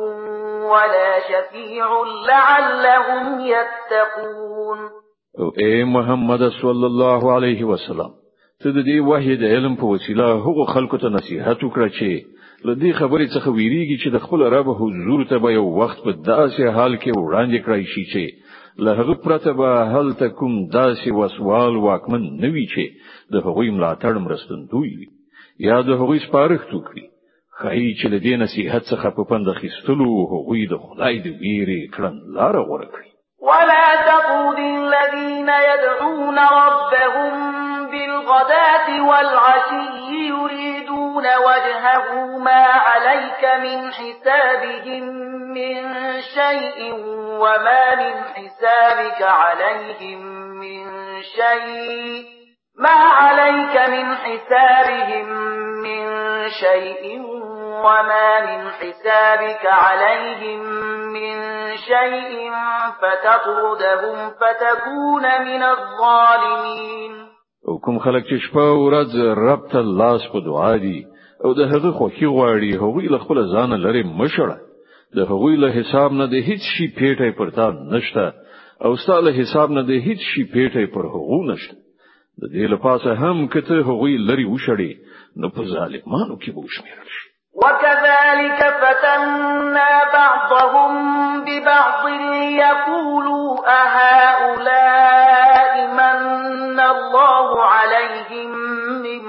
ولا 0.63 1.19
شفيع 1.19 1.88
لعلهم 2.28 3.39
يتقون 3.39 4.89
أو 5.39 5.50
اے 5.50 5.84
محمد 5.84 6.41
صلی 6.62 6.86
الله 6.86 7.32
علیه 7.36 7.63
وسلم 7.63 8.10
ته 8.63 8.69
د 8.69 8.84
دې 8.84 9.43
علم 9.43 9.76
په 9.76 9.86
وسیله 9.86 10.24
هغه 10.47 10.65
خلکو 10.74 10.97
ته 10.97 11.10
نصيحت 11.10 11.63
وکړه 11.63 11.89
چې 12.00 12.10
لدې 12.65 12.91
خبرې 13.00 13.28
څخه 13.36 13.50
ویریږي 13.50 13.97
چې 14.04 14.10
د 14.15 14.17
خپل 14.26 14.41
رب 14.54 14.67
حضور 14.82 15.24
ته 15.30 15.38
به 15.43 15.52
یو 15.52 15.65
وخت 15.80 16.04
په 16.06 16.12
داسې 16.12 16.63
حال 16.76 16.97
کې 16.97 17.12
وړاندې 17.17 17.60
کړی 17.65 17.86
شي 17.93 18.04
چې 18.12 18.24
له 18.77 18.91
هغه 18.99 19.13
پرته 19.13 19.53
به 19.53 19.69
هل 19.93 20.13
تکوم 20.13 20.53
داسې 20.69 21.07
وسوال 21.19 21.75
واکمن 21.75 22.27
نوي 22.45 22.65
چې 22.73 22.84
د 23.34 23.36
هغوی 23.45 23.69
ملاتړ 23.71 24.13
مرستندوی 24.25 24.91
وي. 24.97 25.10
یا 25.69 25.81
د 25.81 25.89
هغوی 25.89 26.19
سپارښت 26.19 26.69
وکړي. 26.73 27.05
خای 27.62 27.95
چې 27.99 28.05
له 28.13 28.17
دې 28.25 28.34
نصيحت 28.43 28.84
څخه 28.91 29.07
په 29.17 29.23
پند 29.29 29.47
خستلو 29.60 30.10
هغوی 30.34 30.62
د 30.67 30.77
خدای 30.84 31.15
د 31.25 31.27
ویرې 31.41 31.81
کړن 31.95 32.15
لار 32.38 32.55
غوړه 32.67 32.88
کړی 32.93 33.10
ولا 33.49 33.88
تقود 34.10 34.60
الذين 34.60 35.49
يدعون 35.69 36.38
ربهم 36.62 37.61
بالغداة 38.12 39.02
والعشي 39.02 40.28
يريدون 40.28 41.28
وجهه 41.38 42.38
ما 42.38 42.63
عليك 42.63 43.45
من 43.63 43.93
حسابهم 43.93 45.04
من 45.54 45.93
شيء 46.21 46.93
وما 47.39 47.95
من 47.95 48.24
حسابك 48.24 49.21
عليهم 49.21 50.21
من 50.60 50.86
شيء 51.21 52.26
ما 52.76 52.89
عليك 52.89 53.89
من 53.89 54.15
حسابهم 54.15 55.28
من 55.84 56.10
شيء 56.50 57.21
وما 57.84 58.41
من 58.41 58.71
حسابك 58.71 59.65
عليهم 59.65 60.60
من 61.13 61.38
شيء 61.78 62.52
فتطردهم 63.02 64.30
فتكون 64.30 65.41
من 65.41 65.63
الظالمين. 65.63 67.31
او 67.67 67.78
کوم 67.86 67.97
خلک 68.06 68.24
چې 68.30 68.36
شپه 68.45 68.63
او 68.74 68.80
ورځ 68.88 69.10
رب 69.47 69.62
ته 69.71 69.80
لاس 70.02 70.28
په 70.34 70.39
دعا 70.50 70.74
دي 70.86 71.00
او 71.43 71.54
د 71.60 71.71
هغه 71.74 71.91
خوخي 71.97 72.28
غواړي 72.36 72.71
هغوی 72.84 73.08
له 73.13 73.19
خپل 73.24 73.38
ځان 73.54 73.71
لري 73.86 74.04
مشړه 74.04 74.58
د 75.17 75.19
هغوی 75.32 75.56
له 75.63 75.69
حساب 75.78 76.12
نه 76.19 76.26
د 76.34 76.36
هیڅ 76.47 76.62
شي 76.74 76.88
پیټه 76.97 77.38
پرتا 77.39 77.65
نشته 77.93 78.26
او 78.86 78.91
ستاله 79.04 79.32
حساب 79.39 79.69
نه 79.78 79.82
د 79.89 79.91
هیڅ 80.08 80.21
شي 80.32 80.43
پیټه 80.54 80.93
پر 80.93 81.06
هغو 81.15 81.39
نشته. 81.52 81.76
د 82.41 82.43
دې 82.54 82.65
لپاره 82.74 83.10
هم 83.24 83.47
کته 83.54 83.76
هغوی 83.89 84.13
لري 84.30 84.45
وشړي 84.54 84.91
نو 85.39 85.47
په 85.56 85.62
ظالمانو 85.74 86.36
کې 86.41 86.50
به 86.56 86.62
وشمیرل 86.65 87.10
شي. 87.15 87.26
وكذلك 87.62 88.60
فتنا 88.82 89.91
بعضهم 90.17 90.93
ببعض 91.45 92.04
ليقولوا 92.34 93.50
أهؤلاء 93.82 95.11
الله 97.12 97.63
عليهم 97.63 98.52
من 99.04 99.21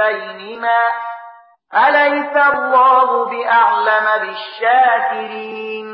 بيننا 0.00 0.82
أليس 1.74 2.36
الله 2.36 3.08
بأعلم 3.30 4.06
بالشاكرين؟ 4.22 5.88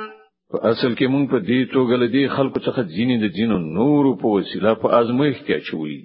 په 0.52 0.58
اصل 0.70 0.94
کې 0.94 1.06
مونږ 1.12 1.30
په 1.30 1.38
دې 1.48 1.60
توګه 1.74 1.94
له 2.02 2.06
دې 2.14 2.24
خلکو 2.36 2.58
څخه 2.66 2.80
ځینې 2.96 3.16
د 3.20 3.26
ځینو 3.36 3.58
نورو 3.58 4.04
په 4.22 4.28
وسیله 4.36 4.74
په 4.82 4.88
ازمایښت 5.00 5.42
کې 5.46 5.54
اچولي 5.56 6.00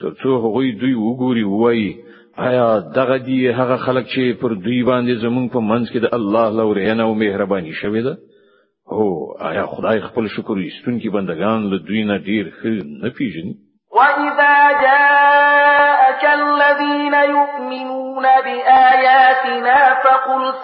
ترڅو 0.00 0.30
هغه 0.44 0.60
دوی 0.80 0.94
وګوري 0.94 1.44
وایي 1.44 1.90
آیا 2.48 2.66
دغه 2.98 3.16
دی 3.28 3.38
هغه 3.60 3.76
خلک 3.84 4.04
چې 4.14 4.40
پر 4.40 4.54
دوی 4.64 4.80
باندې 4.90 5.22
زمونږ 5.24 5.46
په 5.54 5.60
منځ 5.70 5.86
کې 5.92 5.98
د 6.02 6.06
الله 6.18 6.46
لورینه 6.58 7.02
او 7.04 7.14
مهرباني 7.22 7.72
شوې 7.80 8.02
ده؟ 8.06 8.14
او 8.92 9.06
آیا 9.50 9.64
خدای 9.72 10.00
خپل 10.08 10.28
شکر 10.36 10.56
ایستونکي 10.66 11.08
بندگان 11.16 11.70
له 11.70 11.78
دوی 11.88 12.04
نه 12.10 12.18
ډیر 12.28 12.44
ښه 12.58 12.70
نه 13.02 13.10
پیژني 13.16 13.54
وَإِذَا 13.96 14.47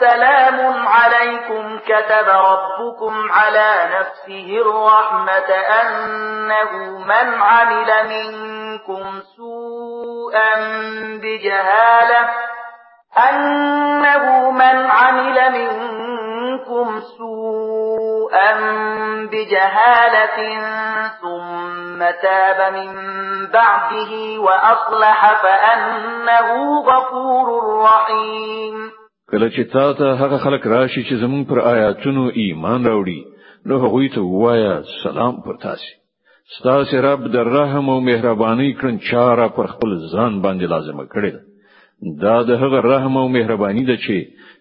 سَلَامٌ 0.00 0.88
عَلَيْكُمْ 0.88 1.78
كَتَبَ 1.78 2.28
رَبُّكُمْ 2.28 3.32
عَلَى 3.32 3.72
نَفْسِهِ 3.98 4.46
الرَّحْمَةَ 4.60 5.50
أَنَّهُ 5.80 6.70
مَنْ 6.98 7.42
عَمِلَ 7.42 7.90
مِنكُمْ 8.08 9.20
سُوءًا 9.36 10.54
بِجَهَالَةٍ 11.22 12.30
أَنَّهُ 13.30 14.50
مَنْ 14.50 14.90
عَمِلَ 14.90 15.38
مِنكُمْ 15.52 17.00
سُوءًا 17.18 18.52
بِجَهَالَةٍ 19.32 20.38
ثُمَّ 21.20 22.10
تَابَ 22.22 22.72
مِن 22.72 22.90
بعده 23.46 24.12
وأصلح 24.40 25.42
فأنه 25.42 26.80
غفور 26.80 27.46
رحيم. 27.82 29.03
کله 29.30 29.48
چې 29.54 29.62
تا 29.72 29.86
ته 29.98 30.16
هغه 30.22 30.38
خلک 30.44 30.66
راشي 30.74 31.02
چې 31.02 31.20
زموږ 31.24 31.44
پر 31.50 31.60
آیاتونو 31.72 32.24
ایمان 32.42 32.84
راوړي 32.84 33.20
نو 33.70 33.78
هغه 33.84 34.08
ته 34.14 34.20
ووایه 34.42 34.74
سلام 35.02 35.40
پر 35.46 35.56
تاسو 35.66 35.92
ستاسو 36.58 37.02
رب 37.08 37.26
د 37.34 37.50
رحم 37.56 37.90
او 37.94 37.98
مهرباني 38.08 38.70
کړنچاره 38.78 39.48
پر 39.58 39.66
خپل 39.74 39.96
ځان 40.12 40.40
باندې 40.44 40.72
لازمه 40.74 41.04
کړی 41.14 41.32
دا 42.22 42.36
د 42.48 42.62
هغه 42.62 42.80
رحم 42.92 43.16
او 43.22 43.26
مهرباني 43.36 43.84
ده 43.90 43.96
چې 43.96 44.16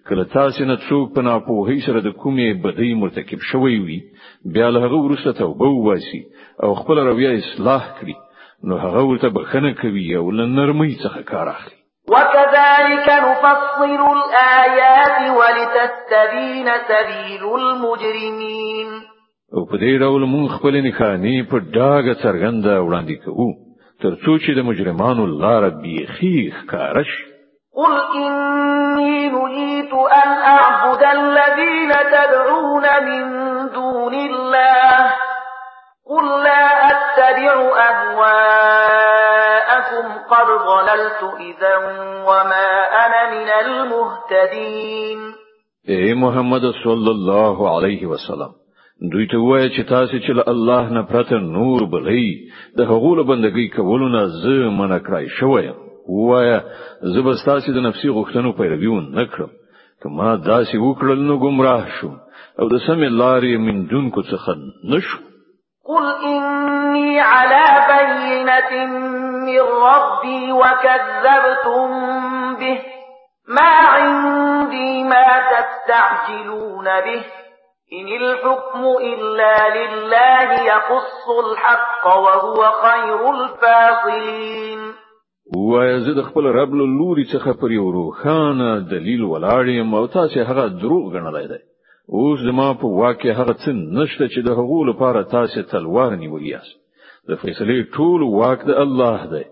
کله 0.10 0.24
تاسو 0.38 0.66
نه 0.72 0.76
څوک 0.90 1.16
په 1.16 1.22
ناپوهۍ 1.30 1.80
سره 1.88 2.00
د 2.02 2.10
کومې 2.22 2.64
بدۍ 2.64 2.92
مرتکب 3.04 3.48
شوی 3.52 3.80
وي 3.86 4.00
بیا 4.58 4.70
له 4.76 4.86
هغه 4.86 4.98
وروسته 5.06 5.40
توبه 5.42 5.74
وباسي 5.88 6.22
او 6.64 6.76
خپل 6.82 7.08
رویه 7.10 7.32
اصلاح 7.40 7.84
کړي. 8.00 8.16
نو 8.68 8.78
هغه 8.78 9.02
ورته 9.06 9.30
بخښنه 9.30 9.72
کوي 9.82 10.16
او 10.16 10.32
له 10.32 10.46
نرمۍ 10.58 10.94
څخه 11.04 11.22
کار 11.32 11.48
اخلي 11.56 11.83
وكذلك 12.12 13.08
نفصل 13.10 14.02
الآيات 14.18 15.32
ولتستبين 15.38 16.68
سبيل 16.88 17.44
المجرمين. 17.56 18.90
او 19.54 19.66
په 19.66 19.78
دې 19.78 20.00
ډول 20.02 20.24
مونږ 20.26 20.48
خپل 20.58 20.74
نښانې 20.88 21.36
په 21.52 21.58
ډاګه 21.76 22.14
څرګنده 22.24 22.74
وړاندې 22.86 23.16
کوو 23.26 23.50
ترڅو 24.02 24.34
چې 24.44 24.52
د 24.58 24.60
مجرمانو 24.70 25.26
لار 25.26 25.70
بیخي 25.70 26.52
ښکاره 26.58 26.91
شي 26.91 27.12
قل 27.78 27.94
إني 28.16 29.30
نهيت 29.30 29.94
أن 29.94 30.30
أعبد 30.58 31.04
الذين 31.04 31.92
تدعون 32.16 32.86
من 33.08 33.24
دون 33.74 34.14
الله. 34.14 35.33
قل 36.14 36.26
لا 36.44 36.66
أتبع 36.94 37.54
أهواءكم 37.90 39.26
قد 40.32 40.48
ضللت 40.70 41.22
إذا 41.40 41.76
وما 42.28 42.70
أنا 43.04 43.22
من 43.36 43.50
المهتدين. 43.62 45.20
اے 45.88 46.14
محمد 46.24 46.66
صلی 46.84 47.12
الله 47.16 47.58
علیه 47.78 48.02
وسلم 48.12 48.52
دوی 49.14 49.26
ته 49.32 49.38
وایي 49.38 49.70
چې 49.70 49.82
تاسو 49.90 50.16
چې 50.18 50.32
له 50.38 50.44
الله 50.48 50.84
نه 50.98 51.02
پرته 51.02 51.36
نور 51.40 51.80
بلې 51.96 52.28
د 52.78 52.80
هغو 52.92 53.12
بندګۍ 53.24 53.68
کولو 53.76 54.08
نه 54.16 54.22
زه 54.44 54.56
منع 54.80 55.00
کړای 55.08 55.26
شوی 55.40 55.68
وایي 56.10 56.58
زه 57.02 57.20
به 57.22 57.34
تاسو 57.46 57.68
د 57.72 57.78
نفسي 57.88 58.10
غوښتنو 58.10 58.50
پیروي 58.62 58.92
نه 59.10 59.26
کړم. 59.26 59.52
کما 60.04 60.30
داسې 60.36 60.76
وکړل 60.76 61.20
نو 61.30 61.36
گمراه 61.38 61.86
شوم. 62.00 62.16
أو 62.60 62.66
د 62.70 62.76
سم 62.86 63.02
لارې 63.04 63.54
من 63.68 63.78
دونکو 63.92 64.22
څخه 64.22 64.52
نشو 64.94 65.20
قل 65.88 66.26
إني 66.26 67.20
على 67.20 67.66
بينة 67.94 68.86
من 69.46 69.62
ربي 69.62 70.52
وكذبتم 70.52 71.90
به 72.56 72.80
ما 73.48 73.72
عندي 73.96 75.04
ما 75.04 75.42
تستعجلون 75.54 76.86
به 76.86 77.24
إن 77.94 78.08
الحكم 78.08 78.82
إلا 79.02 79.56
لله 79.78 80.62
يقص 80.62 81.26
الحق 81.46 82.06
وهو 82.08 82.72
خير 82.72 83.30
الفاصلين 83.30 84.94
ووایه 85.56 86.00
زه 86.00 86.14
د 86.14 86.22
خپل 86.22 86.46
رب 86.46 86.74
له 86.74 86.86
لوري 87.00 87.26
څخه 87.26 87.62
پر 87.62 87.72
یو 87.72 87.92
روښانه 87.92 88.80
دلیل 88.80 89.22
ولاړ 89.24 89.96
او 89.96 90.08
تاسو 90.08 90.40
هغه 90.40 90.68
دروغ 90.68 91.14
ګڼلی 91.14 91.48
دی. 91.48 91.73
اوس 92.10 92.40
زما 92.40 92.74
په 92.74 92.86
واک 92.86 93.32
هغه 93.32 93.54
څه 93.54 93.70
نشته 94.00 94.28
چې 94.28 94.40
د 94.46 94.50
هغو 94.60 94.84
لپاره 94.84 95.24
تاسو 95.24 95.62
تلوار 95.62 96.16
نیولې 96.16 96.50
یاست. 96.54 96.78
د 97.30 97.36
فیصلې 97.36 97.96
ټول 97.96 98.24
واک 98.24 98.66
د 98.66 98.72
الله 98.86 99.26
دی. 99.34 99.46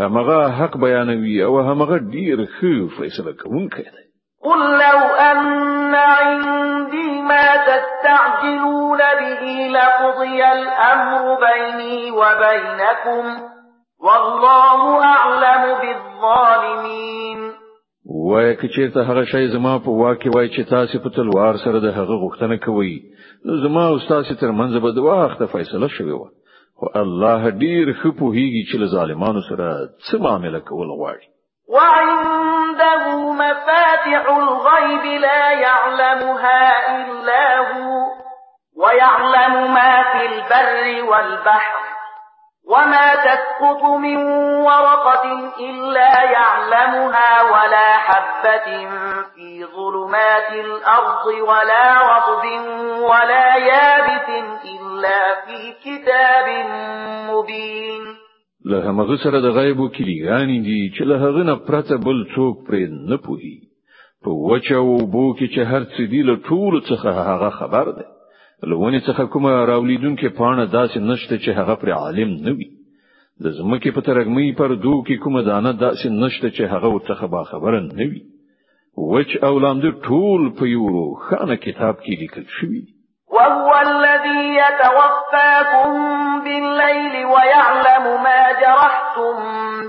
همغه 0.00 0.48
حق 0.48 0.76
بیانوي 0.76 1.42
او 1.44 1.60
همغه 1.60 1.98
ډیر 1.98 2.38
ښه 2.56 2.98
فیصله 2.98 3.32
کوونکی 3.32 3.82
دی. 3.82 4.04
قل 4.42 4.60
لو 4.84 4.98
أن 5.30 5.94
عندي 5.94 7.22
ما 7.22 7.56
تستعجلون 7.56 8.98
به 8.98 9.68
لقضي 9.76 10.44
الأمر 10.44 11.38
بيني 11.46 12.10
وبينكم 12.10 13.24
والله 14.00 15.04
أعلم 15.04 15.80
بالظالمين. 15.80 17.57
وای 18.06 18.56
که 18.56 18.68
چیرته 18.68 19.04
هغه 19.04 19.24
شی 19.24 19.48
زما 19.48 19.78
په 19.78 19.88
واکه 19.88 20.30
وای 20.34 20.48
چې 20.48 20.70
تاسو 20.70 20.98
په 20.98 21.10
تلوار 21.10 21.56
سره 21.64 21.80
د 21.80 21.94
هغه 21.98 22.14
غوښتنه 22.24 22.64
کوي 22.64 23.02
نو 23.44 23.56
زما 23.62 23.88
أو 23.88 23.98
تاسو 23.98 24.34
ترمنځ 24.34 24.82
به 24.82 24.90
د 24.92 24.98
وخت 24.98 25.44
فیصله 25.44 25.88
شوی 25.88 26.12
و 26.12 26.28
خو 26.78 26.86
الله 26.98 27.50
ډیر 27.50 27.92
خپو 28.00 28.26
هیږي 28.36 28.62
چې 28.70 28.76
ظالمانو 28.94 29.40
سره 29.48 29.66
څه 30.06 30.14
معاملې 30.24 30.60
کول 30.68 30.88
غواړي. 30.98 31.26
وعنده 31.74 33.02
مفاتح 33.42 34.22
الغيب 34.42 35.04
لا 35.20 35.50
يعلمها 35.50 36.62
إلا 36.96 37.44
هو. 37.70 38.06
ويعلم 38.82 39.74
ما 39.74 39.92
في 40.12 40.26
البر 40.26 41.10
والبحر. 41.10 41.87
وما 42.68 43.14
تسقط 43.14 43.82
من 44.00 44.16
ورقة 44.68 45.24
إلا 45.60 46.12
يعلمها 46.32 47.30
ولا 47.52 47.88
حبة 47.98 48.68
في 49.34 49.64
ظلمات 49.76 50.50
الأرض 50.52 51.26
ولا 51.48 51.86
رطب 52.12 52.44
ولا 53.10 53.56
يابس 53.56 54.28
إلا 54.74 55.20
في 55.46 55.58
كتاب 55.84 56.46
مبين. 57.30 58.02
له 58.64 58.90
هغه 58.90 59.16
سره 59.16 59.40
د 59.40 59.48
غیبو 59.58 59.88
کلیګانی 59.88 60.58
دي 60.66 60.80
چې 60.96 61.02
له 61.10 61.16
هغه 61.24 61.42
نه 61.50 61.54
پرته 61.54 61.96
بل 61.96 62.18
څوک 62.34 62.54
پرې 62.68 62.84
نه 63.10 63.16
پوهي 63.16 63.56
په 64.24 64.30
وچه 64.30 64.76
أو 64.76 65.06
بو 65.12 65.34
کې 65.38 65.46
چې 65.54 65.60
هر 65.70 65.82
څه 65.84 66.02
دی 66.10 66.22
له 66.22 66.36
ټول 66.48 66.74
څخه 66.88 67.08
هغه 67.30 67.50
خبر 67.58 67.90
ده 67.98 68.17
لونه 68.62 69.00
څخه 69.00 69.24
کومه 69.32 69.50
راولیدونکې 69.70 70.28
پانه 70.38 70.66
داسې 70.66 70.98
نشته 71.10 71.38
چې 71.38 71.50
هغه 71.58 71.74
پر 71.74 71.90
عالم 71.90 72.30
نه 72.46 72.52
وي. 72.56 72.68
د 73.42 73.50
زمکه 73.58 73.90
په 73.96 74.00
ترګمې 74.00 74.56
پر 74.58 74.74
دوه 74.74 75.04
کې 75.06 75.16
کومه 75.24 75.42
دانه 75.42 75.72
داسې 75.72 76.06
نشته 76.22 76.50
چې 76.50 76.62
هغه 76.72 76.88
ورڅخه 76.94 77.26
با 77.34 77.42
خبره 77.50 77.80
نه 77.80 78.06
وي. 78.10 78.22
وچ 78.96 79.36
اولام 79.50 79.80
د 79.80 79.86
ټول 80.06 80.50
په 80.58 80.64
یو 80.74 81.14
خانه 81.26 81.56
کتاب 81.56 82.00
کې 82.04 82.20
لیکل 82.22 82.46
شوی 82.60 82.82
وهو 83.30 83.74
الذي 83.80 84.56
يتوفاكم 84.62 85.90
بالليل 86.44 87.26
ويعلم 87.26 88.22
ما 88.22 88.52
جرحتم 88.52 89.36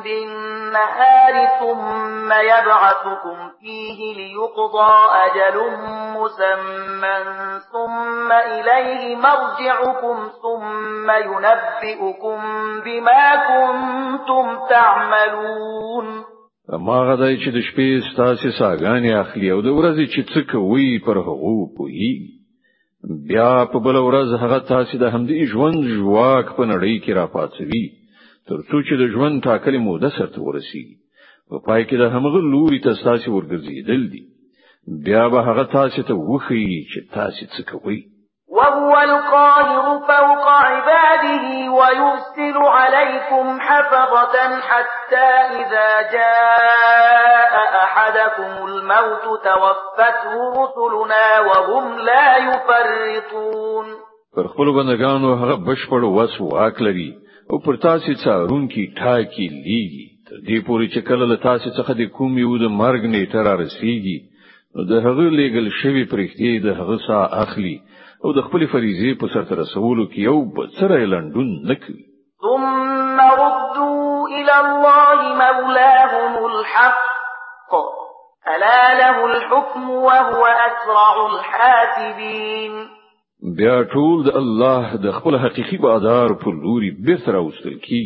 بالنهار 0.03 1.33
ثم 1.59 2.29
يبعثكم 2.33 3.37
فيه 3.59 4.15
ليقضى 4.15 4.95
أجل 5.25 5.57
مسمى 6.17 7.17
ثم 7.71 8.31
إليه 8.31 9.15
مرجعكم 9.15 10.29
ثم 10.43 11.11
ينبئكم 11.11 12.39
بما 12.85 13.35
كنتم 13.49 14.59
تعملون. 14.69 16.25
هماغه 16.69 16.97
دی 17.11 17.37
چې 17.37 17.49
د 17.49 17.59
شپې 17.67 18.13
ستاسو 18.13 18.49
ساګانې 18.59 19.11
اخلي 19.21 19.51
او 19.51 19.61
د 19.61 19.67
ورځې 19.67 20.05
چې 20.13 20.21
څه 20.33 20.51
کوي 20.51 20.99
پر 21.05 21.17
هغه 21.17 21.67
پوهېږي 21.77 22.38
بیا 23.03 23.65
په 23.71 23.79
بل 23.85 23.95
ورځ 24.07 24.29
هغه 24.43 24.59
تاسو 24.71 24.97
د 24.97 25.05
همدې 25.13 25.45
ژوند 25.51 25.79
ژواک 25.95 26.47
په 26.57 26.63
نړۍ 26.71 26.95
کې 27.03 27.11
را 27.19 27.25
پاتوي 27.35 27.85
ترڅو 28.47 28.77
چې 28.87 28.93
د 29.01 29.03
ژوند 29.13 29.43
ټاکلې 29.47 29.79
موده 29.87 30.09
سره 30.17 30.39
ورسیږي. 30.47 30.97
په 31.49 31.57
پای 31.65 31.81
کې 31.87 31.95
د 31.99 32.03
همغه 32.13 32.39
لوري 32.53 32.79
ته 32.85 32.91
تاسو 33.07 33.27
ورګرځیدل 33.31 34.01
دي. 34.13 34.23
بیا 35.05 35.23
به 35.31 35.39
هغه 35.47 35.63
تاسو 35.77 36.03
ته 36.07 36.13
وخی 36.31 36.65
چې 36.91 36.99
تاسو 37.15 37.43
څه 37.53 37.61
کوئ 37.71 37.99
وهو 38.49 38.93
القاهر 38.97 39.99
فوق 39.99 40.45
عباده 40.49 41.71
ويرسل 41.71 42.57
عليكم 42.57 43.59
حفظة 43.59 44.61
حتى 44.61 45.29
إذا 45.59 45.89
جاء 46.11 47.53
أحدكم 47.83 48.65
الموت 48.65 49.25
توفته 49.43 50.33
رسلنا 50.61 51.39
وهم 51.39 51.99
لا 51.99 52.37
يفرطون. 52.37 53.85
پر 54.35 54.47
خپل 54.47 54.71
بندگانو 54.71 55.33
هغه 55.33 55.55
بشپړ 55.55 56.03
وس 56.03 56.41
واک 56.41 56.81
لري 56.81 57.13
او 57.51 57.57
پر 57.65 57.75
تاسو 57.75 58.13
څارونکي 58.23 58.83
ټاکي 58.97 59.47
لیږي 59.65 60.05
تر 60.29 60.37
دې 60.47 60.65
پورې 60.67 60.93
چې 60.93 60.99
کله 61.09 61.25
له 61.25 61.35
تاسو 61.35 61.69
څخه 61.69 61.91
د 62.01 62.09
کوم 62.17 62.37
یو 62.37 62.57
د 62.57 62.75
مرګ 62.81 63.01
نیټه 63.13 63.39
را 63.47 63.53
رسیږي 63.61 64.17
نو 64.75 64.83
د 64.89 65.05
هغه 65.05 65.29
لېګل 65.39 65.69
شوی 65.81 66.03
پرښتې 66.11 66.59
د 66.65 66.77
هغه 66.79 66.97
سا 67.07 67.19
اخلي. 67.43 67.77
او 68.23 68.33
د 68.37 68.45
خپل 68.47 68.65
فریضې 68.73 69.11
په 69.21 69.27
سر 69.33 69.57
رسولو 69.61 70.05
کې 70.11 70.19
یو 70.29 70.37
بڅره 70.59 71.09
لنډون 71.15 71.49
نکوي 71.71 72.03
ثم 72.41 73.19
ردوا 73.19 74.27
إلى 74.27 74.55
الله 74.59 75.19
مولاهم 75.41 76.45
الحق. 76.45 77.73
ألا 78.47 78.93
له 79.01 79.25
الحكم 79.25 79.89
وهو 79.89 80.45
أسرع 80.45 81.15
الحاسبين. 81.31 82.87
بیا 83.59 83.83
ټول 83.91 84.23
د 84.27 84.37
الله 84.41 84.95
د 85.03 85.11
خپل 85.17 85.37
حقيقي 85.43 85.77
بادار 85.83 86.33
په 86.43 86.55
لوري 86.63 86.91
بیرته 86.91 87.31
راوستل 87.31 87.77
کېږي 87.87 88.03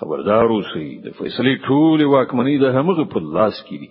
خبردار 0.00 0.44
اوسئ 0.56 0.86
د 1.04 1.08
فیصلې 1.18 1.54
ټول 1.66 2.04
واکمنۍ 2.12 2.56
د 2.60 2.76
همغه 2.76 3.04
په 3.14 3.20
لاس 3.36 3.58
کې 3.66 3.82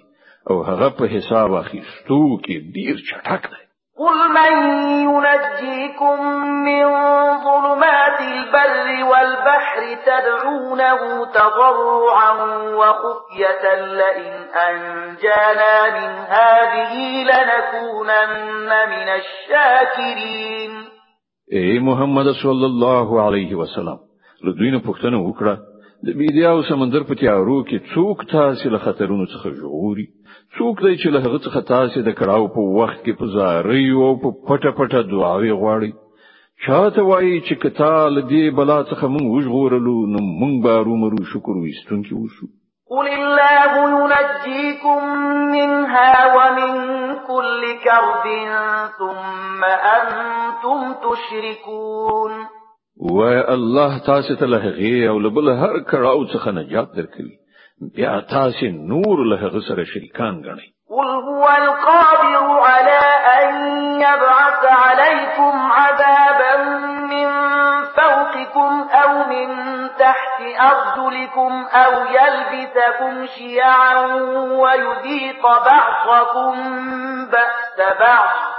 او 0.49 0.63
هغه 0.69 0.89
په 0.99 1.11
حساب 1.15 1.55
اخیستو 1.63 2.21
کې 2.43 2.55
ډیر 2.75 2.95
چټک 3.09 3.51
دی 3.51 3.62
قل 4.03 4.17
من 4.37 4.53
ينجيكم 5.07 6.17
من 6.67 6.85
ظلمات 7.43 8.19
البر 8.21 8.87
والبحر 9.11 9.81
تدعونه 10.07 11.25
تضرعا 11.25 12.31
وخفية 12.79 13.65
لئن 13.99 14.33
أنجانا 14.67 15.75
من 15.97 16.11
هذه 16.37 16.93
لنكونن 17.31 18.69
من 18.93 19.07
الشاكرين 19.19 20.73
اے 21.57 21.79
محمد 21.87 22.27
صلی 22.41 22.65
الله 22.65 23.21
علیه 23.21 23.55
وسلم 23.55 23.97
له 24.43 24.51
دوی 24.59 24.71
نه 24.71 24.79
پوښتنه 24.79 25.17
وکړه 25.27 25.55
د 26.07 26.15
بیدیا 26.19 26.49
سمندر 26.69 27.03
په 27.09 27.15
تیارو 27.19 27.57
کې 27.67 27.77
څوک 27.93 28.23
تاسو 28.31 28.69
له 28.71 28.79
خطرونو 28.85 29.25
څخه 29.33 29.47
ژغوري. 29.59 30.07
څوک 30.57 30.75
دی 30.85 30.95
چې 31.01 31.07
له 31.13 31.19
هغه 31.25 31.39
څخه 31.45 31.59
تاسو 31.73 32.05
د 32.07 32.15
کړاو 32.19 32.53
په 32.55 32.61
وخت 32.79 32.99
کې 33.05 33.13
په 33.19 33.25
زاري 33.35 33.85
او 34.07 34.11
په 34.23 34.29
پټه 34.47 34.71
پټه 34.79 34.99
دعاوي 35.13 35.51
غواړي 35.61 35.91
چاته 36.65 37.01
وایي 37.09 37.37
چې 37.47 37.53
که 37.63 37.88
تا 37.88 37.96
له 37.96 38.13
دې 38.31 38.43
بلا 38.57 38.79
څخه 38.91 39.05
مونږ 39.13 39.25
وژغورلو 39.35 39.95
نو 40.13 40.19
مونږ 40.41 40.55
به 40.65 40.83
رومرو 40.89 41.29
شکر 41.31 41.55
وستونکي 41.63 42.13
وشو 42.19 42.47
قل 42.93 43.07
الله 43.19 43.53
ينجيكم 44.53 45.03
منها 45.51 46.35
ومن 46.35 46.73
كل 47.27 47.61
كرب 47.83 48.25
ثم 48.97 49.63
أنتم 49.97 50.93
تشركون. 51.05 52.31
و 52.99 53.21
الله 53.53 53.97
تاسو 53.97 54.35
ته 54.35 54.45
له 54.45 54.57
هغه 54.57 55.09
او 55.09 55.19
له 55.19 55.29
بل 55.29 55.49
هر 55.49 55.79
کړهو 55.79 56.33
څخه 56.33 56.47
نجات 56.47 56.87
درکړي 56.97 57.42
بیا 57.81 58.21
تاسو 58.29 58.65
نور 58.65 59.17
له 59.25 59.59
سره 59.67 59.83
شریکان 59.83 60.41
غنئ 60.45 60.73
قل 60.89 61.09
هو 61.09 61.49
القادر 61.49 62.59
على 62.59 62.99
أن 63.39 63.55
يبعث 64.01 64.65
عليكم 64.65 65.71
عذابا 65.71 66.55
من 67.11 67.27
فوقكم 67.83 68.89
أو 68.91 69.23
من 69.23 69.47
تحت 69.89 70.41
أرجلكم 70.59 71.65
أو 71.73 71.91
يلبسكم 72.05 73.25
شيعا 73.25 74.05
ويذيق 74.61 75.41
بعضكم 75.41 76.55
بأس 77.25 77.97
بعض. 77.99 78.53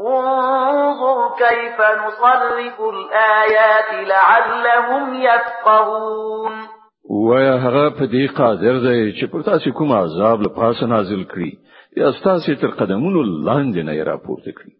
انظر 0.00 1.34
كيف 1.38 1.80
نصرف 1.80 2.80
الآيات 2.80 4.06
لعلهم 4.08 5.14
يفقهون. 5.14 6.75
وایا 7.10 7.56
هغه 7.64 7.84
په 7.98 8.04
دې 8.14 8.24
قادر 8.38 8.78
دی 8.86 9.12
چې 9.18 9.24
پر 9.32 9.42
تاسو 9.50 9.72
کوم 9.80 9.92
عذاب 9.98 10.42
له 10.46 10.50
پاسه 10.58 10.86
نازل 10.94 11.22
کړي 11.32 11.52
یا 12.00 12.10
تاسو 12.24 12.54
تر 12.62 12.72
قدمونو 12.80 13.20
لاندې 13.48 13.82
نه 13.88 14.04
راپورته 14.10 14.50
کړي 14.58 14.72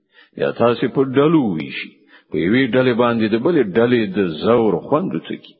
یا 0.43 0.51
تاسو 0.62 0.89
په 0.97 1.05
ډلو 1.19 1.43
ویشي 1.53 1.93
په 2.31 2.37
یوې 2.45 2.62
ډلې 2.75 2.95
باندې 3.03 3.27
د 3.29 3.37
بلې 3.45 3.62
ډلې 3.77 4.03
د 4.17 4.19
زور 4.45 4.79
خوند 4.87 5.12
ټکی 5.29 5.55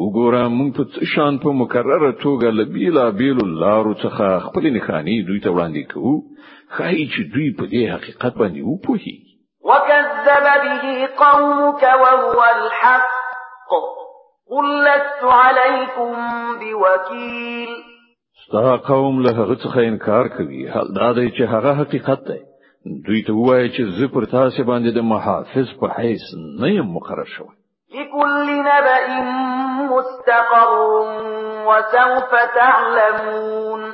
وګوره 0.00 0.42
موږ 0.58 0.70
په 0.76 1.06
شان 1.12 1.38
په 1.44 1.50
مکرره 1.60 2.12
توګه 2.24 2.48
له 2.60 3.06
بېلابېلو 3.22 3.40
لارو 3.62 3.94
څخه 4.04 4.26
خپل 4.46 4.70
نښانې 4.76 5.16
دوی 5.28 5.40
ته 5.44 5.50
وړاندې 5.54 5.82
کوو؟ 5.92 6.14
ښایي 6.74 7.00
چې 7.12 7.20
دوی 7.32 7.48
په 7.58 7.64
دې 7.72 7.82
حقیقت 7.94 8.32
باندې 8.40 8.60
وپوهي 8.70 9.16
وكذب 9.68 10.46
به 10.62 11.06
قومك 11.22 11.82
وهو 12.02 12.40
الحق 12.54 13.12
قل 14.52 14.84
لست 14.84 15.24
عليكم 15.24 16.14
بوكيل. 16.60 17.68
ستا 18.46 18.76
قوم 18.76 19.22
له 19.22 19.30
هغه 19.30 19.54
څخه 19.54 19.78
انکار 19.78 20.28
کوي. 20.28 20.70
حال 20.72 20.94
دا 20.96 21.12
دی 21.12 21.30
چې 21.30 21.42
هغه 21.42 21.74
حقیقت 21.74 22.26
دی. 22.28 22.40
دوی 23.06 23.22
ته 23.22 23.32
وایي 23.32 23.68
چې 23.70 23.82
زه 23.98 24.06
پر 24.14 24.24
تاسو 24.24 24.64
باندې 24.64 24.90
د 24.96 24.98
محافظ 25.12 25.72
په 25.80 25.86
حیث 25.98 26.26
نه 26.60 26.70
یم 26.74 26.92
مقرر 26.96 27.24
شوی. 27.36 27.54
لكل 27.94 28.46
نبأ 28.68 29.22
مستقر 29.92 30.70
وسوف 31.68 32.34
تعلمون. 32.58 33.88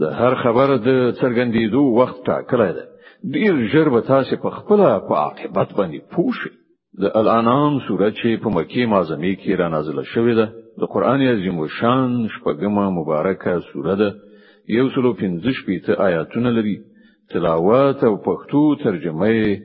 د 0.00 0.12
هر 0.22 0.34
خبره 0.34 0.76
د 0.76 1.14
څرګندېدو 1.20 1.82
وخت 2.00 2.26
ټاکلی 2.26 2.72
دی. 2.72 2.86
ډیر 3.34 3.54
ژر 3.72 3.88
به 3.88 4.00
تاسو 4.00 4.36
په 4.36 4.50
خپل 4.50 4.84
په 5.08 5.14
عاقبت 5.24 5.68
باندې 5.78 6.00
پوښی 6.14 6.63
د 7.02 7.04
الانام 7.20 7.78
سوره 7.86 8.08
چې 8.18 8.42
په 8.42 8.48
مکی 8.56 8.84
معظمه 8.86 9.32
کې 9.42 9.52
را 9.60 9.68
نازله 9.74 10.02
شوې 10.14 10.34
ده 10.38 10.46
د 10.80 10.82
قران 10.92 11.20
عظیم 11.30 11.56
شان 11.78 12.10
شپږمه 12.34 12.84
مبارکه 12.98 13.54
سوره 13.72 13.94
ده. 14.00 14.10
یو 14.78 14.86
سلو 14.94 15.10
پنځه 15.20 15.50
شپېته 15.58 15.92
آیاتونه 16.08 16.50
لري. 16.56 16.76
تلاوت 17.30 18.04
او 18.04 18.14
پښتو 18.26 18.62
ترجمه 18.84 19.58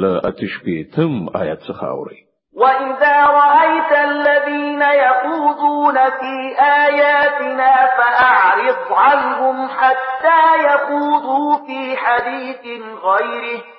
ل 0.00 0.04
اتشبيتم 0.30 1.12
آیت 1.42 1.60
څخه 1.68 1.84
اوري 1.84 2.20
وإذا 2.62 3.16
رأيت 3.40 3.92
الذين 4.10 4.82
يخوضون 4.82 5.96
في 6.20 6.34
آياتنا 6.60 7.72
فأعرض 7.98 8.92
عنهم 8.92 9.68
حتى 9.68 10.42
يخوضوا 10.68 11.56
في 11.66 11.96
حديث 11.96 12.64
غيره 13.08 13.77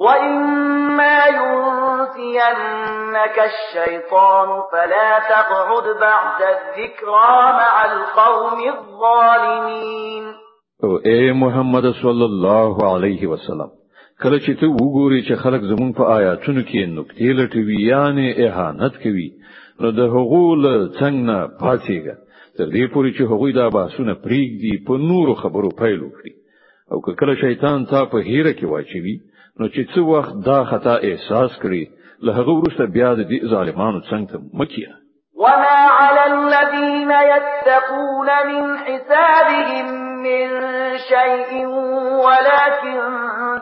وإما 0.00 1.18
ينسينك 1.38 3.36
الشيطان 3.50 4.48
فلا 4.72 5.10
تقعد 5.32 5.86
بعد 6.00 6.40
الذكرى 6.42 7.34
مع 7.62 7.74
القوم 7.84 8.58
الظالمين. 8.74 10.24
او 10.84 10.96
اے 10.96 11.32
محمد 11.42 11.86
صلی 12.02 12.24
الله 12.24 12.94
علیه 12.94 13.26
وسلم 13.32 13.70
کله 14.22 14.38
چې 14.38 14.52
ته 14.60 14.66
وګوري 14.66 15.20
چې 15.28 15.34
خلک 15.42 15.62
زموږ 15.72 15.92
په 15.98 16.04
آیاتونو 16.16 16.62
کې 16.62 16.82
نکتې 16.96 17.28
لټوي 17.38 17.78
یعنی 17.90 18.26
اهانت 18.46 18.98
کوي 19.04 19.28
نو 19.80 19.90
د 19.90 20.00
له 20.64 20.74
څنګه 21.00 21.36
پاتېږي 21.60 22.14
تر 22.56 22.66
دې 22.74 22.84
پورې 22.92 23.10
چې 23.16 23.22
هغوی 23.32 23.52
دا 23.52 23.66
بحثونه 23.76 24.14
پریږدي 24.24 24.74
په 24.86 24.92
نورو 25.10 25.34
خبرو 25.42 25.70
پیل 25.80 26.00
وکړي 26.02 26.32
او 26.92 27.00
کله 27.00 27.34
شیطان 27.40 27.84
تا 27.90 28.04
په 28.12 28.18
هیره 28.28 28.52
کې 28.52 28.64
واچوي 28.72 29.16
نو 29.60 29.66
چې 29.68 29.82
څو 29.94 30.02
وخت 30.14 30.34
دا 30.44 30.58
خطا 30.70 30.94
احساس 31.08 31.56
کړي 31.62 31.82
له 32.26 32.32
هغه 32.38 32.52
وروسته 32.58 32.86
بیا 32.96 33.10
د 33.14 33.22
دې 33.30 33.38
ظالمانو 33.52 34.00
څنګه 34.10 34.36
مه 34.60 34.69
کېنه. 34.69 34.92
وما 35.42 35.80
على 36.00 36.22
الذين 36.34 37.12
يتقون 37.32 38.28
من 38.50 38.64
حسابهم 38.86 39.86
من 40.26 40.48
شيء 41.10 41.66
ولكن 42.26 43.00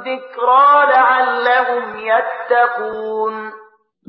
ذكرى 0.08 0.70
لعلهم 0.92 1.84
يتقون. 2.12 3.34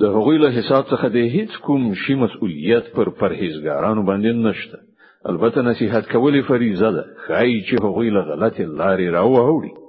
د 0.02 0.04
هغوی 0.16 0.38
له 0.44 0.50
حساب 0.60 0.84
څخه 0.94 1.08
د 1.18 1.20
هیڅ 1.36 1.62
کوم 1.66 1.94
شي 2.06 2.16
مسؤلیت 2.26 2.94
پر 2.96 3.10
پرهیزګارانو 3.10 4.06
باندې 4.10 4.32
نشته. 4.48 4.78
البته 5.26 5.62
نصيحت 5.62 6.12
کول 6.12 6.42
فریضه 6.48 6.92
ده 6.92 7.04
خای 7.28 7.62
چې 7.68 7.84
هغوی 7.84 8.10
له 8.10 8.22
غلط 8.32 8.58
لارې 8.58 9.08
راوړي 9.18 9.89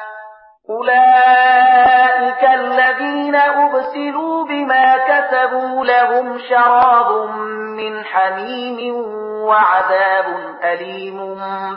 أولئك 0.69 2.43
الذين 2.43 3.35
أبسلوا 3.35 4.45
بما 4.45 4.97
كسبوا 5.09 5.85
لهم 5.85 6.37
شراب 6.49 7.29
من 7.77 8.03
حميم 8.03 8.95
وعذاب 9.47 10.25
أليم 10.63 11.17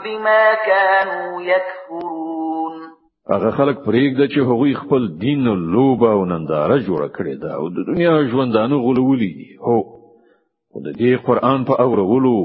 بما 0.03 0.53
كانوا 0.65 1.41
يكفرون. 1.41 2.73
هغه 3.31 3.51
خلک 3.51 3.77
پرېږده 3.77 4.27
چې 4.33 4.39
هغوی 4.39 4.73
خپل 4.73 5.07
دین 5.21 5.45
لوبه 5.71 6.11
او 6.11 6.25
ننداره 6.25 6.77
جوړه 6.79 7.09
کړې 7.17 7.35
ده 7.41 7.55
او 7.55 7.69
د 7.69 7.87
دنیا 7.87 8.23
ژوندانه 8.31 8.75
غولولې 8.75 9.31
دي. 9.37 9.57
هو 9.65 9.81
خو 10.71 10.79
د 10.85 10.93
دې 10.99 11.25
قرآن 11.27 11.65
په 11.65 11.73
اورولو 11.79 12.35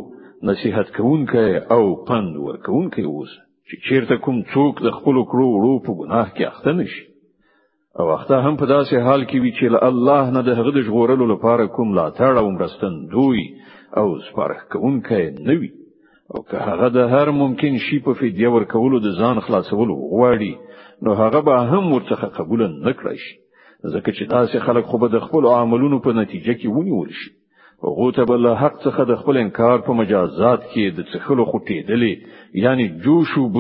نصيحت 0.42 0.96
کوونکی 0.96 1.57
او 1.71 2.05
پند 2.05 2.37
ورکوونکی 2.37 3.03
اوسه. 3.03 3.50
چې 3.71 3.79
چیرته 3.87 4.17
کوم 4.25 4.39
څوک 4.53 4.81
د 4.85 4.95
خپل 4.99 5.17
کړو 5.31 5.47
وړو 5.51 5.75
په 5.87 5.93
ګناه 5.99 6.29
کې 6.35 6.45
اخته 6.53 6.73
نشي 6.79 7.05
او 7.99 8.07
اخته 8.17 8.37
هم 8.45 8.55
په 8.61 8.67
داسې 8.75 8.95
حال 9.07 9.23
کې 9.31 9.39
وي 9.43 9.53
چې 9.59 9.65
الله 9.91 10.25
نه 10.37 10.41
د 10.49 10.59
هغه 10.59 10.71
د 10.77 10.87
ژغورلو 10.87 11.29
لپاره 11.33 11.73
کوم 11.77 11.95
لا 11.99 12.07
تړ 12.19 12.33
او 12.43 12.47
مرستن 12.57 12.97
دوی 13.15 13.45
او 14.01 14.07
سپارښت 14.27 14.67
کوونکی 14.73 15.25
نه 15.47 15.55
وي. 15.61 15.71
او 16.33 16.43
که 16.51 16.57
هغه 16.69 16.89
د 16.97 16.99
هر 17.13 17.31
ممکن 17.43 17.79
شي 17.87 17.99
په 18.07 18.13
فدیه 18.21 18.51
ورکولو 18.55 19.03
د 19.03 19.09
ځان 19.21 19.41
خلاصولو 19.47 19.95
غواړي 20.15 20.53
نو 21.05 21.11
هغه 21.23 21.41
به 21.47 21.55
هم 21.73 21.85
ورڅخه 21.95 22.29
قبول 22.39 22.61
نه 22.87 22.93
کړی 22.99 23.17
شي. 23.25 23.35
ځکه 23.95 24.11
چې 24.17 24.25
داسې 24.37 24.57
خلک 24.67 24.85
خو 24.91 24.99
به 25.03 25.09
د 25.15 25.27
خپل 25.27 25.47
عملونو 25.59 25.99
په 26.07 26.11
نتیجه 26.21 26.55
کې 26.61 26.69
ونیول 26.77 27.11
شي 27.21 27.31
هغه 27.85 28.12
ته 28.16 28.25
بل 28.25 28.55
حق 28.62 28.77
څخه 28.85 29.03
د 29.11 29.16
خپل 29.21 29.37
انکار 29.43 29.79
په 29.87 29.93
مجازات 30.01 30.61
کې 30.73 30.85
د 30.97 31.01
څخلو 31.12 31.45
خټېدلې 31.53 32.14
یعنی 32.64 32.88
جوشوب 33.05 33.57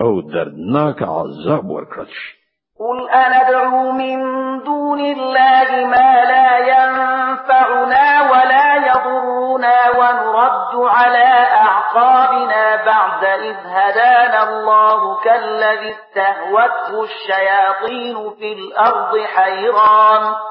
أو 0.00 0.20
دردناک 0.20 1.02
عذاب 1.02 1.70
ورکړل 1.70 2.10
شي 2.18 2.38
قل 2.80 3.08
أندعو 3.10 3.92
من 3.92 4.18
دون 4.66 5.00
الله 5.00 5.86
ما 5.86 6.24
لا 6.24 6.58
ينفعنا 6.58 8.30
ولا 8.32 8.68
يضرنا 8.88 9.78
ونرد 9.98 10.74
على 10.90 11.28
أعقابنا 11.62 12.84
بعد 12.86 13.24
إذ 13.24 13.56
هدانا 13.64 14.42
الله 14.48 15.20
كالذي 15.24 15.90
استهوته 15.90 17.02
الشياطين 17.04 18.30
في 18.38 18.52
الأرض 18.52 19.18
حيران. 19.34 20.47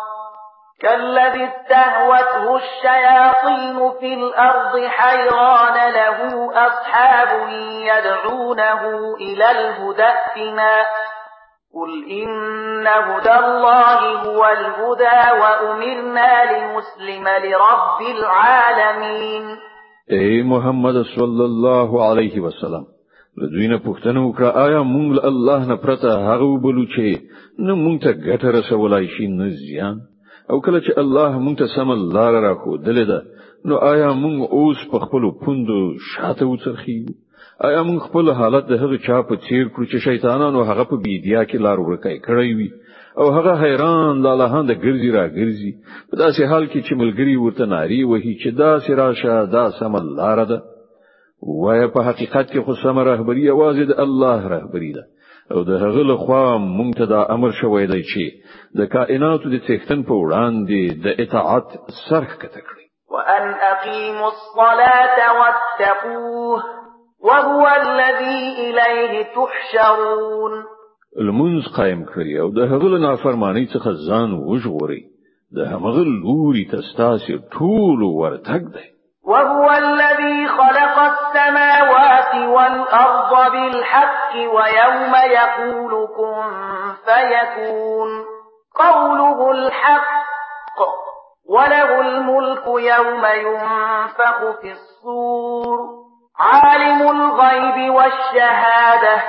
كالذي 0.82 1.44
استهوته 1.44 2.56
الشياطين 2.56 3.78
في 4.00 4.14
الأرض 4.14 4.74
حيران 4.88 5.78
له 5.94 6.18
أصحاب 6.68 7.50
يدعونه 7.92 8.82
إلى 9.16 9.52
الهدى 9.52 10.04
ائتنا 10.04 10.74
قل 11.74 11.92
إن 12.12 12.88
هدى 12.88 13.36
الله 13.46 14.00
هو 14.22 14.46
الهدى 14.46 15.20
وأمرنا 15.42 16.32
لمسلم 16.52 17.26
لرب 17.46 18.00
العالمين. 18.18 19.58
اے 20.10 20.44
محمد 20.44 21.02
صلى 21.02 21.46
الله 21.46 22.10
عليه 22.10 22.40
وسلم 22.40 22.86
له 23.38 23.48
دوی 23.54 23.68
نه 23.68 23.78
پوښتنه 23.78 24.20
وکړه 24.20 24.58
آیا 24.66 24.84
مونږ 24.84 25.10
له 25.18 25.24
الله 25.28 25.60
نه 25.66 25.76
پرته 25.76 26.10
هغه 26.30 26.44
وبلو 26.44 26.86
چې 26.86 27.20
نه 27.60 27.74
مونږ 27.76 27.98
ته 28.04 28.12
او 30.52 30.58
کله 30.66 30.80
چې 30.86 30.92
الله 31.04 31.40
مونږ 31.46 31.56
ته 31.62 31.68
سم 31.76 31.90
لار 32.16 32.34
راکو 32.48 32.78
دلې 32.88 33.06
ده 33.12 33.20
نو 33.68 33.76
آیا 33.92 34.10
مونږ 34.24 34.38
اوس 34.58 34.84
په 34.92 34.98
خپل 35.06 35.24
پوندو 35.44 35.80
شاته 36.10 36.46
وڅرخي 36.48 37.00
آیا 37.68 37.82
مونږ 37.88 38.00
خپل 38.08 38.32
حالت 38.40 38.68
د 38.68 38.84
هغه 38.84 38.98
چا 39.08 39.18
په 39.30 39.36
تیر 39.48 39.66
کړو 39.74 39.86
چې 39.92 39.98
شیطانانو 40.08 40.68
هغه 40.70 40.84
په 40.92 40.96
بیدیا 41.06 41.42
کې 41.50 41.64
لار 41.66 41.80
ورکای 41.86 42.18
کړی 42.28 42.50
وي 42.58 42.70
او 43.20 43.28
هغه 43.38 43.54
حیران 43.64 44.22
د 44.24 44.26
الله 44.34 44.54
د 44.70 44.74
ګرځي 44.84 45.10
را 45.18 45.26
ګرځي؟ 45.38 45.72
په 46.10 46.16
داسې 46.24 46.42
حال 46.50 46.66
کې 46.72 46.80
چې 46.86 47.00
ملګری 47.02 47.36
ورته 47.40 47.66
ناری 47.74 48.02
وهي 48.04 48.34
چې 48.42 48.50
دا 48.62 48.72
سراشه 48.88 49.36
دا 49.56 49.64
سم 49.80 49.94
لار 50.20 50.40
ده. 50.52 50.60
وای 51.64 51.88
په 51.96 52.00
حقیقت 52.08 52.46
کې 52.52 52.60
خو 52.66 52.74
سم 52.84 53.00
رهبری 53.10 53.50
یوازې 53.56 53.78
د 53.90 53.94
الله 54.06 54.40
رهبری 54.56 54.92
ده 54.98 55.04
او 55.52 55.64
د 55.70 55.72
هغه 55.84 56.04
لخوا 56.12 56.44
مونږ 56.78 56.92
ته 57.00 57.06
دا 57.14 57.22
امر 57.36 57.52
شوی 57.62 57.86
دی 57.92 58.02
چې 58.12 58.24
د 58.76 58.86
کائناتو 58.96 59.50
د 59.50 59.58
څښتن 59.68 60.04
په 60.10 60.16
وړاندې 60.24 60.82
د 61.04 61.08
اطاعت 61.24 61.68
سرخ 62.08 62.38
کته 62.42 62.62
کړی 62.68 62.86
وان 63.10 63.54
اقيموا 63.74 64.32
الصلاه 64.36 65.18
واتقوه 65.40 66.64
وهو 67.20 67.68
الذي 67.68 68.40
اليه 68.70 69.24
تحشرون 69.36 70.64
المنز 71.18 71.68
قائم 71.78 72.06
کړی 72.06 72.40
أو 72.42 72.50
د 72.58 72.60
هغه 72.72 72.88
له 72.94 72.98
نافرمانی 73.08 73.66
څخه 73.68 73.90
ځان 74.08 74.34
وژغوري. 74.50 75.04
د 75.58 75.60
هغه 75.72 76.04
لوري 76.24 76.66
تستاسي 76.72 77.40
ټول 77.56 78.00
ورتګ 78.04 78.64
دی. 78.76 78.88
وهو 79.32 79.70
الذي 79.72 80.48
خلق 80.48 80.98
السماوات 81.00 82.34
والأرض 82.56 83.52
بالحق 83.52 84.32
ويوم 84.36 85.14
يقول 85.40 86.08
كن 86.18 86.46
فيكون 87.06 88.37
قوله 88.82 89.52
الحق 89.52 90.80
وله 91.50 92.02
الملك 92.02 92.66
يوم 92.68 93.24
ينفخ 93.26 94.62
في 94.62 94.72
الصور 94.72 95.80
عالم 96.40 97.02
الغيب 97.10 97.94
والشهادة 97.96 99.24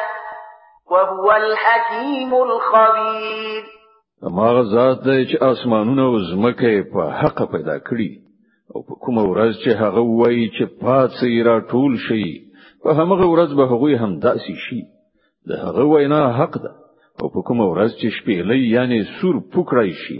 وهو 0.91 1.33
الحكيم 1.33 2.35
الخبير. 2.35 3.65
ما 4.23 4.51
غزات 4.53 5.03
دی 5.05 5.27
چې 5.27 5.43
آسمانونه 5.43 6.03
أو 6.03 6.19
زمکه 6.19 6.83
په 6.93 7.11
حق 7.11 7.43
پیدا 7.53 7.79
کړی 7.79 8.11
أو 8.75 8.83
په 8.83 8.95
کومه 9.05 9.23
ورځ 9.23 9.53
چې 9.65 9.71
هغه 9.83 10.01
وایي 10.01 10.51
چې 10.57 10.65
پاتې 10.83 11.47
را 11.47 11.61
ټول 11.61 11.97
شي 12.09 12.27
په 12.83 12.91
هغه 12.99 13.27
ورځ 13.33 13.51
به 13.59 13.65
هغه 13.73 13.97
هم 14.03 14.19
داسي 14.19 14.57
شي. 14.65 14.83
د 15.49 15.51
هغه 15.65 15.85
وینا 15.93 16.23
حق 16.39 16.59
ده. 16.65 16.73
او 17.21 17.29
په 17.35 17.41
کومه 17.49 17.65
ورځ 17.73 17.91
چې 18.01 18.09
شپېلې 18.17 18.59
یعنی 18.77 18.99
صور 19.17 19.37
پوکړای 19.53 19.93
شي 20.03 20.19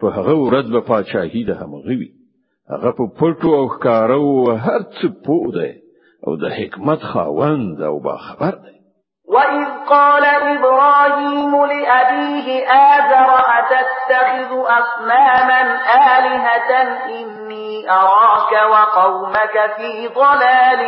په 0.00 0.06
هغه 0.16 0.34
ورځ 0.46 0.66
به 0.74 0.80
پاچاهي 0.90 1.42
د 1.48 1.54
همغوي 1.60 2.10
هغه 2.72 2.90
په 2.98 3.04
پټو 3.18 3.50
او 3.58 3.64
ښکارو 3.74 4.26
هر 4.66 4.80
څه 4.96 5.06
پوه 5.26 5.46
ده 5.56 5.70
او 6.26 6.32
د 6.42 6.44
حکمت 6.58 7.00
خاوند 7.12 7.82
او 7.88 7.94
با 8.06 8.16
خبر 8.26 8.54
ده 8.64 8.72
وَإِذْ 9.34 9.66
قَالَ 9.92 10.24
إِبْرَاهِيمُ 10.54 11.52
لِأَبِيهِ 11.72 12.48
آزَرَ 12.94 13.30
أَتَتَّخِذُ 13.58 14.52
أَصْنَامًا 14.78 15.62
آلِهَةً 16.16 16.70
إِنِّي 17.20 17.90
أَرَاكَ 17.90 18.52
وَقَوْمَكَ 18.72 19.56
فِي 19.76 20.08
ضَلَالٍ 20.18 20.82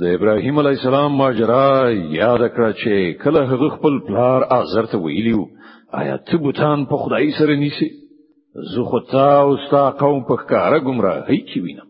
د 0.00 0.10
ابراهيم 0.14 0.58
عليه 0.60 0.76
السلام 0.78 1.14
ماجرا 1.18 1.90
یاد 1.90 2.42
کړه 2.54 2.70
چې 2.80 2.94
کله 3.20 3.42
هغه 3.50 3.68
خپل 3.74 3.94
پلار 4.06 4.42
آزر 4.56 4.86
ته 4.94 4.98
ویلي 5.04 5.31
وو 5.31 5.44
آیا 6.00 6.16
ته 6.30 6.40
بوتان 6.46 6.82
په 6.90 6.96
خدای 7.02 7.28
سره 7.36 7.54
نیسی 7.60 7.86
زه 8.72 8.82
خو 8.90 8.98
تا 9.12 9.28
او 9.44 9.54
ستا 9.66 9.84
قوم 10.00 10.18
په 10.30 10.36
ښکارا 10.40 10.78
گمراهی 10.88 11.38
کې 11.48 11.58
وینم. 11.66 11.88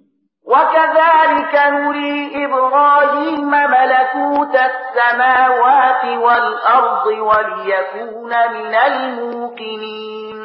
وكذلك 0.53 1.55
نري 1.77 2.45
إبراهيم 2.45 3.51
ملكوت 3.75 4.55
السماوات 4.71 6.05
والأرض 6.27 7.07
وليكون 7.31 8.33
من 8.57 8.79
الموقنين. 8.91 10.39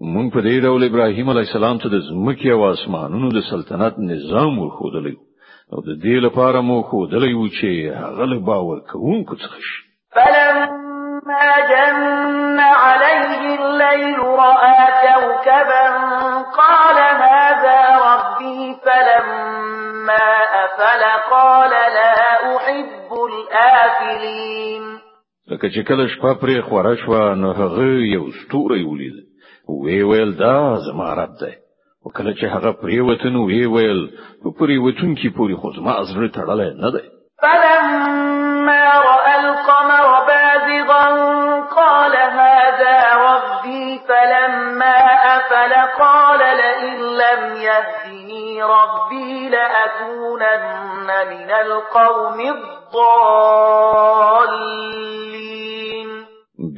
مونږ 0.00 0.28
په 0.34 0.40
دې 0.40 0.62
ډول 0.66 0.84
ابراهيم 0.90 1.30
عليه 1.30 1.46
السلام 1.48 1.78
ته 1.78 1.88
د 1.96 2.04
زمکه 2.10 2.52
او 2.52 2.68
اسمانونو 2.72 3.32
د 3.38 3.48
سلطنت 3.50 3.98
نظام 4.12 4.58
ورخودلی 4.58 5.16
او 5.72 5.78
د 5.88 5.90
دې 6.04 6.16
لپاره 6.26 6.60
مو 6.68 6.82
خودلی 6.90 7.32
و 7.34 7.48
چې 7.48 7.70
هغه 8.02 8.24
له 8.32 8.38
باور 8.48 8.78
کوونکو 8.90 9.34
څخه 9.42 9.58
شي. 9.66 9.78
فلما 10.16 11.48
جن 11.70 12.58
عليه 12.58 13.42
الليل 13.58 14.18
رأى 14.18 14.80
كوكبا 15.04 15.86
قال 16.60 16.98
هذا 17.24 17.80
ربي 18.08 18.76
فلما 18.84 20.28
أفل 20.64 21.02
قال 21.34 21.70
لا 21.70 22.16
أحب 22.56 23.10
الآفلين. 23.30 24.84
لکه 25.50 25.68
چې 25.68 25.88
کله 25.88 26.08
شپه 26.08 26.34
پرې 26.34 26.60
خوره 26.68 26.94
شو 26.96 27.34
نو 27.44 27.52
هغه 27.52 27.84
یو 28.16 28.24
ستوري 28.40 28.84
ولید 28.84 29.16
وی 29.84 30.02
ویل 30.02 30.32
دا 30.36 30.76
زما 30.86 31.14
رب 31.14 31.32
دی 31.40 31.54
او 32.04 32.10
کله 32.16 32.32
چې 32.38 32.44
هغه 32.54 32.70
پرې 32.82 32.98
وته 33.08 33.28
نو 33.34 33.40
وی 33.44 33.66
ویل 33.66 34.00
په 34.42 34.48
پرېوتونکي 34.58 35.28
پوری 35.36 35.56
خو 35.60 35.68
زما 35.76 35.92
زړه 36.02 36.28
تړلې 36.36 36.70
نه 36.82 36.90
دی. 36.94 37.04
فلما 37.42 38.84
رأى 39.08 39.34
القمر 39.40 40.06
بازغا 40.28 41.06
قال 41.78 42.14
هذا 42.16 42.98
ربي 43.28 43.84
فلما 44.08 44.98
أفل 45.36 45.72
قال 46.02 46.40
لئن 46.62 46.96
لم 47.22 47.42
يهدني 47.56 48.48
ربي 48.62 49.48
لأكونن 49.48 51.08
من 51.32 51.50
القوم 51.50 52.38
الضالين. 52.40 53.88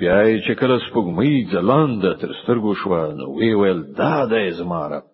بیا 0.00 0.20
چې 0.46 0.52
کله 0.60 0.76
سپوږمۍ 0.78 1.32
ځلاند 1.52 2.02
تر 2.20 2.30
سترګو 2.40 2.72
شو 2.82 2.90
نو 3.18 3.26
وی 3.38 3.50
ویل 3.54 3.80
دا 3.96 4.16
زما 4.32 4.34
رب 4.58 4.98
او 4.98 5.09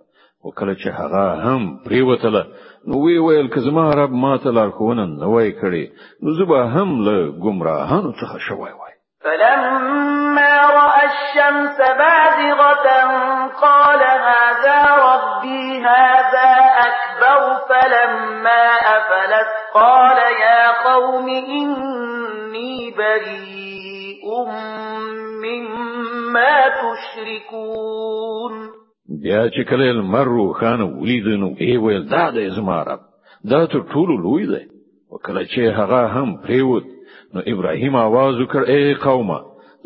کله 0.59 0.75
چې 0.75 0.89
هغه 1.01 1.25
هم 1.45 1.79
پریوتله 1.85 2.43
نو 2.89 2.95
وی 3.05 3.19
ویل 3.19 3.49
که 3.55 3.61
زما 3.61 3.91
رب 3.91 4.11
ماته 4.11 4.51
لارښوونه 4.51 5.05
نه 5.21 5.27
وای 5.27 5.53
کړی 5.53 5.85
نو 6.23 6.33
زه 6.39 6.45
هم 6.75 6.89
له 7.07 7.17
گمراهانو 7.45 8.13
څخه 8.21 8.39
شوی 8.49 8.73
وای. 8.79 8.95
فلما 9.25 10.55
رأى 10.81 11.05
الشمس 11.13 11.79
بازغة 11.79 12.87
قال 13.63 14.03
هذا 14.03 14.79
ربي 15.09 15.81
هذا 15.81 16.51
أكبر. 16.89 17.57
فلما 17.69 18.65
أفلت 18.97 19.51
قال 19.75 20.19
يا 20.41 20.63
قوم 20.85 21.29
إني 21.29 22.95
بريء 22.99 24.25
مما 25.43 26.69
تشركون. 26.69 28.53
بیا 29.24 29.42
چې 29.50 29.62
کله 29.70 29.90
المر 29.96 30.28
روخانه 30.34 30.86
ولید 30.86 31.28
نو 31.44 31.50
ای 31.58 31.78
ویل 31.78 32.04
دا 32.16 32.26
د 32.36 32.50
زماره 32.58 33.00
دا 33.52 33.62
ته 33.72 33.80
ټول 33.94 34.10
لوی 34.26 34.46
دی 34.52 34.66
وکله 35.12 35.46
چې 35.46 35.60
هغه 35.80 36.02
هم 36.16 36.38
پریوت 36.44 36.86
نو 37.34 37.42
ابراهيم 37.54 37.96
आवाज 37.96 38.36
وکړ 38.42 38.70
ای 38.70 38.94
قومه 38.94 39.40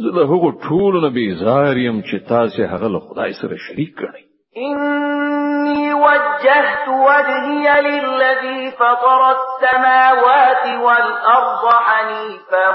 زه 0.03 0.09
له 0.17 0.23
هغو 0.31 0.49
ټول 0.67 0.93
نه 1.03 1.09
بیزار 1.17 1.77
یم 1.77 2.01
چې 2.01 2.27
تاسو 2.33 2.69
هغه 2.73 2.87
له 2.95 2.99
خدای 3.07 3.31
سره 3.41 3.55
شریک 3.67 3.91
کړئ 3.99 4.23
إني 4.57 5.93
وجهت 5.93 6.87
وجهي 6.87 7.81
للذي 7.87 8.71
فطر 8.81 9.21
السماوات 9.37 10.63
والأرض 10.85 11.63
حنيفا 11.87 12.67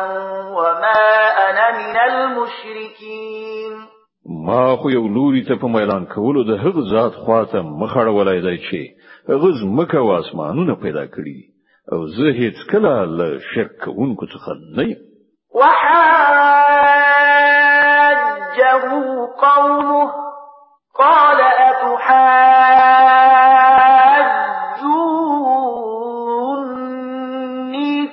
وما 0.57 1.05
أنا 1.49 1.67
من 1.79 1.97
المشركين 2.11 3.64
ما 4.26 4.76
خو 4.76 4.90
یو 4.90 5.08
لوري 5.08 5.42
ته 5.48 5.56
په 5.56 5.68
اعلان 5.80 6.06
کولو 6.06 6.44
د 6.44 6.52
هغه 6.64 6.82
ذات 6.92 7.14
خواته 7.24 7.62
مخړه 7.62 8.12
ولای 8.18 8.40
دی 8.42 8.58
چې 8.68 8.80
غز 9.42 9.60
مکه 9.64 9.98
او 9.98 10.10
اسمانونه 10.16 10.76
پیدا 10.76 11.06
کړی 11.16 11.40
او 11.92 12.00
زه 12.08 12.26
هیڅ 12.42 12.58
کله 12.72 12.94
له 13.18 13.28
شرک 13.54 13.72
کوونکو 13.84 14.26
څخه 14.26 14.52
نه 14.78 14.88
وحاجه 15.60 16.66
قومه 19.46 20.04
قال 21.00 21.40
أتحاجوني 21.70 22.48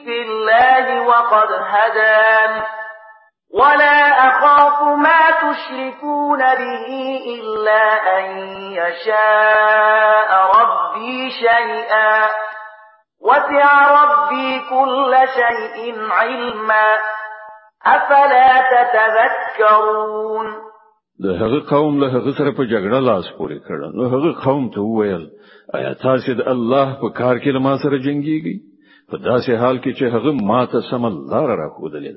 في 0.04 0.16
الله 0.22 0.84
وقد 1.08 1.48
هدان 1.72 2.52
ولا 3.52 4.28
أخاف 4.28 4.82
ما 4.98 5.22
تشركون 5.44 6.38
به 6.38 6.86
إلا 7.34 7.84
أن 8.18 8.24
يشاء 8.72 10.30
ربي 10.56 11.30
شيئا 11.30 12.28
وسع 13.20 13.68
ربي 14.02 14.60
كل 14.70 15.12
شيء 15.36 15.94
علما 16.10 16.96
افلا 17.86 18.50
تتذكرون 18.72 20.46
د 21.22 21.26
هغه 21.42 21.60
قوم 21.70 22.00
له 22.00 22.08
هغه 22.16 22.30
سره 22.38 22.50
په 22.58 22.64
جګړه 22.72 23.00
لاس 23.08 23.26
پورې 23.38 23.58
کړ 23.66 23.78
نو 23.96 24.08
هغه 24.14 24.30
قوم 24.44 24.70
ته 24.74 24.80
وویل 24.80 25.24
آیا 25.78 25.92
تاسو 26.04 26.34
د 26.40 26.48
الله 26.54 26.86
په 27.02 27.08
کار 27.20 27.36
کې 27.42 27.50
له 27.56 27.60
ما 27.66 27.74
سره 27.84 27.98
جنگيږي 28.06 28.56
په 29.10 29.16
داسې 29.28 29.50
حال 29.60 29.76
کې 29.78 29.92
چې 29.98 30.04
هغه 30.14 30.32
ماته 30.50 30.80
سم 30.90 31.04
لار 31.32 31.48
راخودلې 31.62 32.14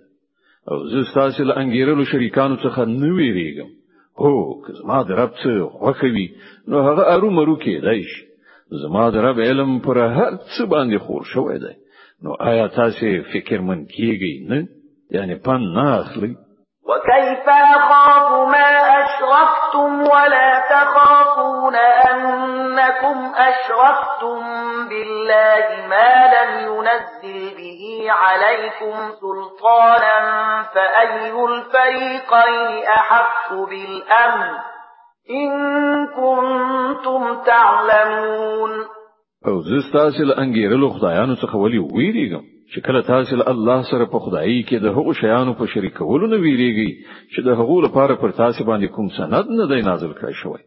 او 0.70 0.78
زه 0.92 1.14
تاسو 1.14 1.44
له 1.44 1.54
انګیرلو 1.62 2.04
شریکانو 2.12 2.56
څخه 2.66 2.82
نه 3.02 3.10
ویریږم 3.18 3.70
هو 4.22 4.62
که 4.64 4.72
زما 4.80 5.00
د 5.04 5.12
رب 5.22 5.32
څخه 5.42 5.70
خوخوي 5.80 6.28
نو 6.68 6.78
هغه 6.88 7.04
ارومرو 7.16 7.56
کېدای 7.66 8.02
شي. 8.12 8.24
زما 8.84 9.10
د 9.10 9.16
رب 9.26 9.40
علم 9.48 9.80
پر 9.86 9.98
هر 10.18 10.32
څه 10.54 10.64
باندې 10.74 10.98
خور 11.06 11.24
شوی 11.34 11.58
دی. 11.64 11.76
نو 12.24 12.32
آیا 12.50 12.68
تاسو 12.80 13.06
فکرمن 13.34 13.86
کیږئ 13.86 14.36
نه؟ 14.50 14.60
یعنی 15.16 15.36
پند 15.36 15.62
نه 15.74 15.86
اخلي 16.00 16.36
وكيف 16.90 17.50
أخاف 17.50 18.48
ما 18.54 18.70
أشرفتم 19.02 20.02
ولا 20.14 20.50
تخافون 20.72 21.76
أنكم 22.12 23.18
أشرفتم 23.50 24.40
بالله 24.90 25.88
ما 25.90 26.12
لم 26.36 26.52
ينزل 26.68 27.56
به 27.58 27.75
عليكم 28.10 28.96
سلطانا 29.22 30.18
فأي 30.74 31.32
الفريقين 31.32 32.84
أحق 32.88 33.54
بالأمن 33.54 34.54
إن 35.30 35.52
كنتم 36.08 37.44
تعلمون. 37.46 38.72
أو 39.48 39.62
زستاسي 39.62 40.24
لأنګیرلو 40.24 40.90
خدایانو 40.90 41.36
څخه 41.36 41.56
ولي 41.56 41.80
ویریږم 41.80 42.44
چې 42.74 42.80
کله 42.86 43.02
تاسو 43.02 43.36
له 43.36 43.50
الله 43.54 43.82
سره 43.92 44.06
په 44.06 44.20
خدایي 44.20 44.64
کې 44.64 44.78
د 44.82 44.88
هغو 44.98 45.14
شیانو 45.14 45.54
په 45.60 45.66
شریکولو 45.74 46.28
نه 46.28 46.38
ویریږي 46.38 46.92
چې 47.34 47.40
د 47.48 47.50
هغو 47.60 47.82
لپاره 47.86 48.16
پر 48.22 48.32
تاسو 48.32 48.64
باندې 48.64 48.94
کوم 48.96 49.10
سند 49.18 49.46
نه 49.60 49.66
دی 49.72 49.82
نازل 49.90 50.14
کړی 50.14 50.34
شوی. 50.42 50.64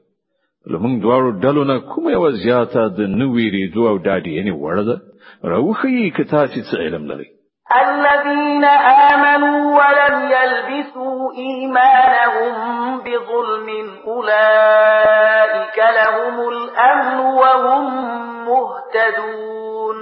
لمونږ 0.72 0.95
دواړو 1.05 1.28
ډلو 1.45 1.64
نه 1.70 1.76
کوم 1.91 2.09
یو 2.11 2.30
زیاته 2.45 2.89
د 2.99 3.01
نو 3.18 3.26
ویری 3.36 3.62
دوه 3.74 3.89
أو 3.91 3.99
داډي 3.99 4.32
یعنی 4.39 4.53
وړه 4.53 4.84
ده؟ 4.89 4.97
راوخی 5.45 6.11
که 6.11 6.24
تاسو 6.24 6.61
څه 6.61 6.76
علم 6.86 7.05
لرئ 7.11 7.39
الذين 7.76 8.64
آمنوا 8.64 9.59
ولم 9.78 10.30
يلبسوا 10.30 11.32
إيمانهم 11.39 12.99
بظلم 13.05 13.68
أولئك 14.07 15.78
لهم 15.99 16.49
الأمن 16.49 17.18
وهم 17.20 17.84
مهتدون. 18.49 19.97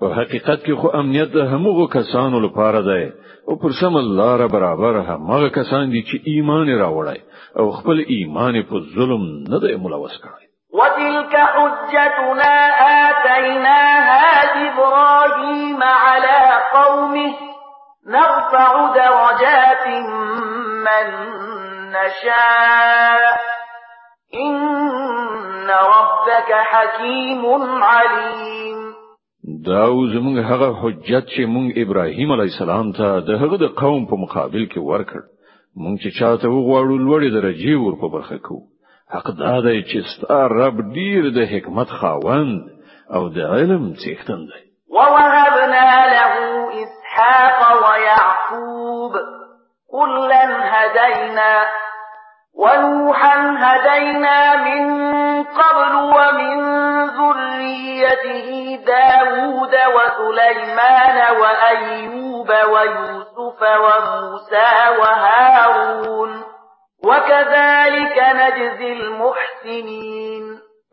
په 0.00 0.06
حقیقت 0.14 0.64
کې 0.64 0.72
خو 0.80 0.88
امنیت 1.00 1.32
د 1.32 1.50
همغو 1.54 1.86
کسانو 1.86 2.40
لپاره 2.40 2.80
دی. 2.80 3.12
أو 3.48 3.56
پر 3.56 3.70
سم 3.80 3.98
لار 4.16 4.46
برابر 4.46 5.00
همغه 5.00 5.48
کسان 5.48 5.90
دي 5.90 6.02
چې 6.02 6.16
ایمان 6.24 6.68
راوړای 6.68 7.20
أو 7.58 7.70
خپل 7.70 8.04
ایمان 8.06 8.62
په 8.62 8.80
ظلم 8.94 9.26
نه 9.48 9.58
دی 9.66 9.76
ملوث 9.76 10.16
کړی. 10.24 10.49
وتلك 10.72 11.36
حجتنا 11.36 12.54
آتيناها 13.10 14.26
إبراهيم 14.66 15.82
على 15.82 16.40
قومه 16.74 17.32
نرفع 18.06 18.94
درجات 18.94 19.86
من 20.86 21.06
نشاء 21.90 23.40
إن 24.34 25.68
ربك 25.70 26.50
حكيم 26.52 27.42
عليم. 27.82 28.78
دا 29.66 29.86
زموږ 30.14 30.36
هغه 30.50 30.68
حجت 30.82 31.26
چې 31.26 31.42
مونږ 31.54 31.78
إبراهيم 31.78 32.32
عليه 32.32 32.50
السلام 32.52 32.92
ته 32.92 33.20
د 33.20 33.30
هغه 33.42 33.56
د 33.56 33.66
قوم 33.82 34.06
په 34.06 34.16
مقابل 34.16 34.66
کې 34.72 34.78
ورکړ. 34.78 35.20
مونږ 35.76 35.96
چې 36.02 36.10
چاته 36.18 36.46
وغواړو 36.48 36.96
لوړې 37.06 37.30
درجه 37.38 37.74
ور 37.80 37.94
په 38.02 38.08
برخه 38.14 38.38
کو 38.38 38.56
حق 39.14 39.30
دا 39.38 39.54
چې 39.90 39.98
ستار 40.14 40.52
رب 40.62 40.76
ډیر 40.96 41.22
د 41.36 41.46
حکمت 41.52 41.90
خاوند 42.00 42.60
أو 43.14 43.22
د 43.36 43.38
علم 43.54 43.84
څښتن 44.00 44.40
دی 44.50 44.62
ووهبنا 44.96 45.86
له 46.14 46.34
إسحاق 46.82 47.60
ويعقوب 47.84 49.12
كلا 49.94 50.44
هدينا 50.74 51.54
ونوحا 52.54 53.34
هدينا 53.64 54.56
من 54.66 54.84
قبل 55.44 55.94
ومن 55.96 56.56
ذريته 57.18 58.48
داود 58.86 59.74
وسليمان 59.96 61.18
وأيوب 61.40 62.48
ويوسف 62.48 63.60
وموسى 63.84 64.70
وهارون 65.00 66.59
وكذلك 67.04 68.16
نجزي 68.40 68.92
المحسنين. 68.92 70.44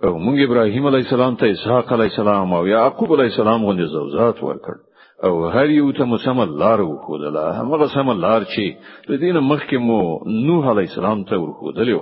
او 0.03 0.13
موږ 0.19 0.37
ابراهيم 0.49 0.87
عليه 0.87 0.99
السلام 0.99 1.35
ته 1.35 1.51
اسحاق 1.51 1.93
عليه 1.93 2.05
السلام 2.05 2.53
او 2.53 2.65
يعقوب 2.65 3.13
عليه 3.13 3.25
السلام 3.25 3.65
غوندي 3.65 3.85
زوجات 3.85 4.43
ورکړ. 4.43 4.75
او 5.23 5.47
هر 5.47 5.69
یو 5.69 5.91
ته 5.91 6.05
مو 6.05 6.23
سم 6.23 6.41
لار 6.59 6.81
وخودله 6.81 7.51
هغه 7.59 7.87
سم 7.93 8.11
لار 8.11 8.43
چې 8.43 8.65
د 9.09 9.19
دین 9.19 9.39
مخکې 9.39 9.77
مو 9.77 10.19
نوح 10.47 10.67
عليه 10.67 10.87
السلام 10.91 11.23
ته 11.23 11.39
ورخودلی 11.39 11.99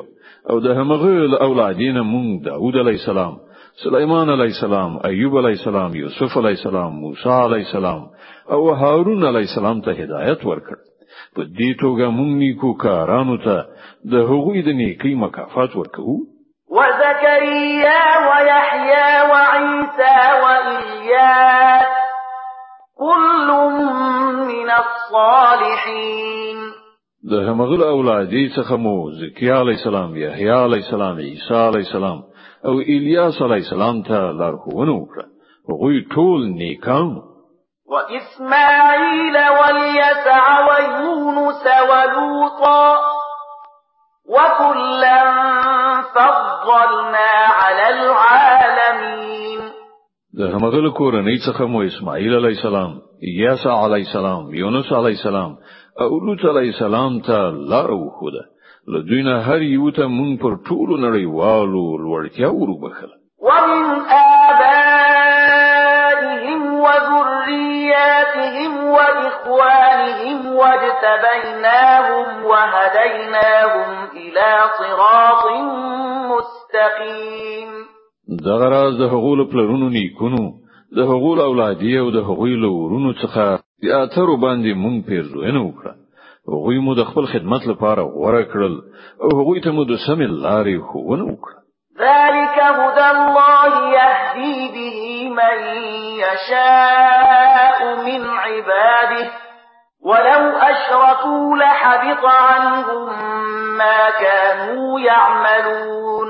أو 0.49 0.59
د 0.59 0.67
همغه 0.67 1.41
اولادین 1.41 2.01
مونږ 2.01 2.45
داوود 2.45 2.75
عليه 2.75 2.97
السلام 3.01 3.37
سليمان 3.83 4.29
عليه 4.29 4.51
السلام 4.55 4.99
ايوب 5.05 5.37
عليه 5.37 5.55
السلام 5.59 5.95
يوسف 5.95 6.37
عليه 6.37 6.55
السلام 6.59 6.91
موسی 6.99 7.29
عليه 7.29 7.63
السلام 7.67 8.01
أو 8.51 8.69
هارون 8.69 9.25
عليه 9.25 9.45
السلام 9.49 9.81
ته 9.81 9.91
هدایت 9.91 10.45
ورکړ. 10.45 10.77
په 11.35 11.41
دې 11.57 11.71
توګه 11.81 12.05
مونږ 12.17 12.31
نیکو 12.43 12.69
کارانو 12.85 13.37
ته 13.45 13.55
د 14.11 14.13
هغوی 14.29 14.61
د 14.67 14.69
نیکی 14.81 15.13
مکافات 15.25 15.71
ورکوو. 15.75 16.17
وزكريا 16.75 18.03
ويحيى 18.27 19.07
وعيسى 19.31 20.17
وإلياس 20.43 21.85
كل 23.03 23.49
من 24.51 24.69
الصالحين 24.69 26.57
د 27.31 27.33
همغل 27.49 27.83
اولادی 27.83 28.49
څخه 28.49 28.75
مو 28.85 29.11
زکریا 29.19 29.61
علی 29.61 29.75
السلام 29.77 30.15
یحیی 30.23 30.49
علی 30.49 30.79
السلام 30.83 31.17
عیسی 31.17 31.55
علی 31.67 31.81
السلام 31.85 32.19
أو 32.65 32.75
الیاس 32.95 33.41
علی 33.41 33.59
السلام 33.63 34.01
ته 34.01 34.19
لارښوونه 34.39 34.93
وکړه. 35.01 35.25
هغوی 35.69 36.01
ټول 36.15 36.39
نیکان 36.61 37.09
وإسماعيل 37.85 39.35
واليسع 39.57 40.43
ويونس 40.67 41.65
ولوطا 41.89 42.85
وكلا 44.29 45.21
فضلنا 46.15 47.31
على 47.59 47.85
العالمين. 47.95 49.59
د 50.39 50.41
همغه 50.53 50.89
کورنۍ 50.99 51.37
څخه 51.47 51.61
مو 51.73 51.79
اسماعیل 51.81 52.33
علی 52.37 52.47
السلام 52.47 52.91
یاسع 53.41 53.75
علی 53.85 54.01
السلام 54.05 54.53
یونس 54.53 54.91
علی 54.91 55.11
السلام 55.17 55.51
أو 56.01 56.19
لوط 56.19 56.45
علی 56.45 56.67
السلام 56.69 57.19
ته 57.27 57.37
لار 57.73 57.91
وخوده 57.91 58.43
له 58.87 58.99
دوی 59.09 59.21
نه 59.23 59.35
هر 59.49 59.61
یو 59.61 59.91
ته 59.91 60.07
مونږ 60.07 60.41
پر 60.41 60.57
ټولو 60.67 60.97
نړیوالو 61.05 61.83
لوړتیا 62.03 62.49
وربخل 62.61 63.11
ومن 63.47 63.85
واجتبيناهم 70.59 72.45
وهديناهم 72.45 73.89
إلى 74.21 74.49
صراط 74.77 75.43
مستقيم. 76.31 77.69
دغه 78.45 78.69
راز 78.69 78.93
د 79.01 79.03
پلرونو 79.51 79.89
نیکونو 79.97 80.43
د 80.97 80.99
هغو 81.11 81.31
اولادې 81.49 81.97
او 81.99 82.07
د 82.11 82.17
هغو 82.27 82.45
ورونو 82.45 83.13
څخه 83.21 83.45
ډېرو 83.91 84.29
باندې 84.43 84.71
مونږ 84.83 84.97
پیرزوینه 85.07 85.61
وکړه. 85.63 85.93
هغوی 86.53 86.79
مو 86.85 86.93
د 86.95 87.03
خپل 87.09 87.25
خدمت 87.33 87.61
لپاره 87.71 88.01
غوړه 88.15 88.43
کړل 88.51 88.75
او 89.23 89.29
هغوی 89.39 89.59
ته 89.65 89.71
مو 89.75 89.83
د 89.91 89.93
سمې 90.05 90.27
لارې 90.45 90.75
ښوونه 90.87 91.23
وکړه. 91.31 91.57
ذلك 92.05 92.57
هدى 92.79 93.07
الله 93.17 93.71
يهدي 93.99 94.57
به 94.75 94.99
من 95.39 95.57
يشاء 96.23 97.79
من 98.07 98.21
عباده. 98.45 99.25
ولو 100.05 100.43
أشركوا 100.71 101.57
لحبط 101.57 102.25
عنهم 102.25 103.07
ما 103.77 104.09
كانوا 104.21 104.99
يعملون. 104.99 106.27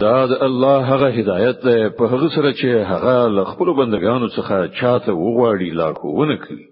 دا 0.00 0.26
د 0.26 0.32
الله 0.42 0.78
هغه 0.94 1.08
هدایت 1.08 1.56
ده 1.64 1.88
په 1.98 2.04
هغه 2.04 2.28
سره 2.36 2.52
چې 2.52 2.68
هغه 2.92 3.28
ل 3.28 3.44
خپل 3.44 3.74
بندگانو 3.80 4.28
څخه 4.28 4.80
چاته 4.80 5.12
وغواړي 5.12 5.70
لارښوونه 5.80 6.36
کوي. 6.46 6.68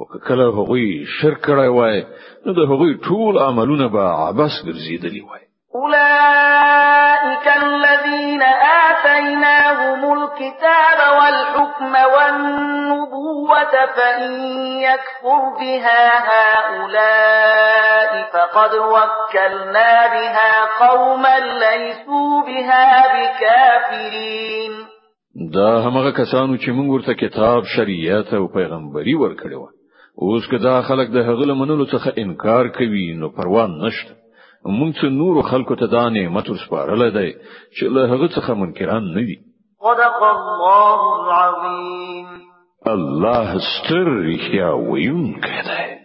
او 0.00 0.06
کله 0.28 0.44
هغوی 0.44 1.04
شرک 1.20 1.38
کړی 1.46 1.68
وای 1.76 2.04
نو 2.46 2.52
د 2.58 2.60
هغوی 2.70 2.92
ټول 3.08 3.38
عملونه 3.48 3.88
به 3.88 4.04
عباس 4.26 4.54
ګرځیدلی 4.66 5.22
وای 5.28 5.44
أولئك 5.74 7.46
الذين 7.62 8.42
آتيناهم 8.90 10.02
الكتاب 10.12 10.98
والحكم 11.18 11.92
والنبوة 12.14 13.74
فإن 13.96 14.32
يكفر 14.82 15.40
بها 15.60 16.02
هؤلاء 16.30 18.10
فقد 18.32 18.72
وكلنا 18.74 20.06
بها 20.14 20.52
قوما 20.80 21.38
ليسوا 21.38 22.42
بها 22.46 22.86
بكافرين. 23.14 24.72
دا 25.54 25.70
همغه 25.86 26.10
کسانو 26.10 26.56
چې 26.56 26.68
موږ 26.68 26.88
ورته 26.90 27.12
کتاب 27.14 27.62
شریعت 27.76 28.34
او 28.34 28.48
پیغمبري 28.48 29.14
ورکړو 29.14 29.68
اوس 30.22 30.48
که 30.50 30.58
دا 30.58 30.82
خلک 30.82 31.08
د 31.10 31.16
هغه 31.16 31.44
لمنلو 31.46 31.86
څخه 31.86 32.18
انکار 32.18 32.68
کوي 32.68 33.14
نو 33.20 33.28
پروا 33.28 33.66
نشته. 33.66 34.19
مونږ 34.64 35.04
نور 35.04 35.42
خلکو 35.42 35.74
ته 35.74 35.86
دا 35.86 36.08
نعمت 36.08 36.50
ورسپارل 36.50 37.10
دی 37.10 37.32
چې 37.76 37.84
له 37.94 38.08
هغه 38.08 38.28
څخه 38.28 38.50
منکران 38.62 39.04
نه 39.14 39.22
دي 39.28 39.38
صدق 39.80 40.22
الله 40.22 41.00
العظیم. 41.20 42.26
الله 42.86 43.58
ستر 43.58 44.06
رښتیا 44.28 44.68
ویونکی 44.90 45.62
دی 45.68 45.99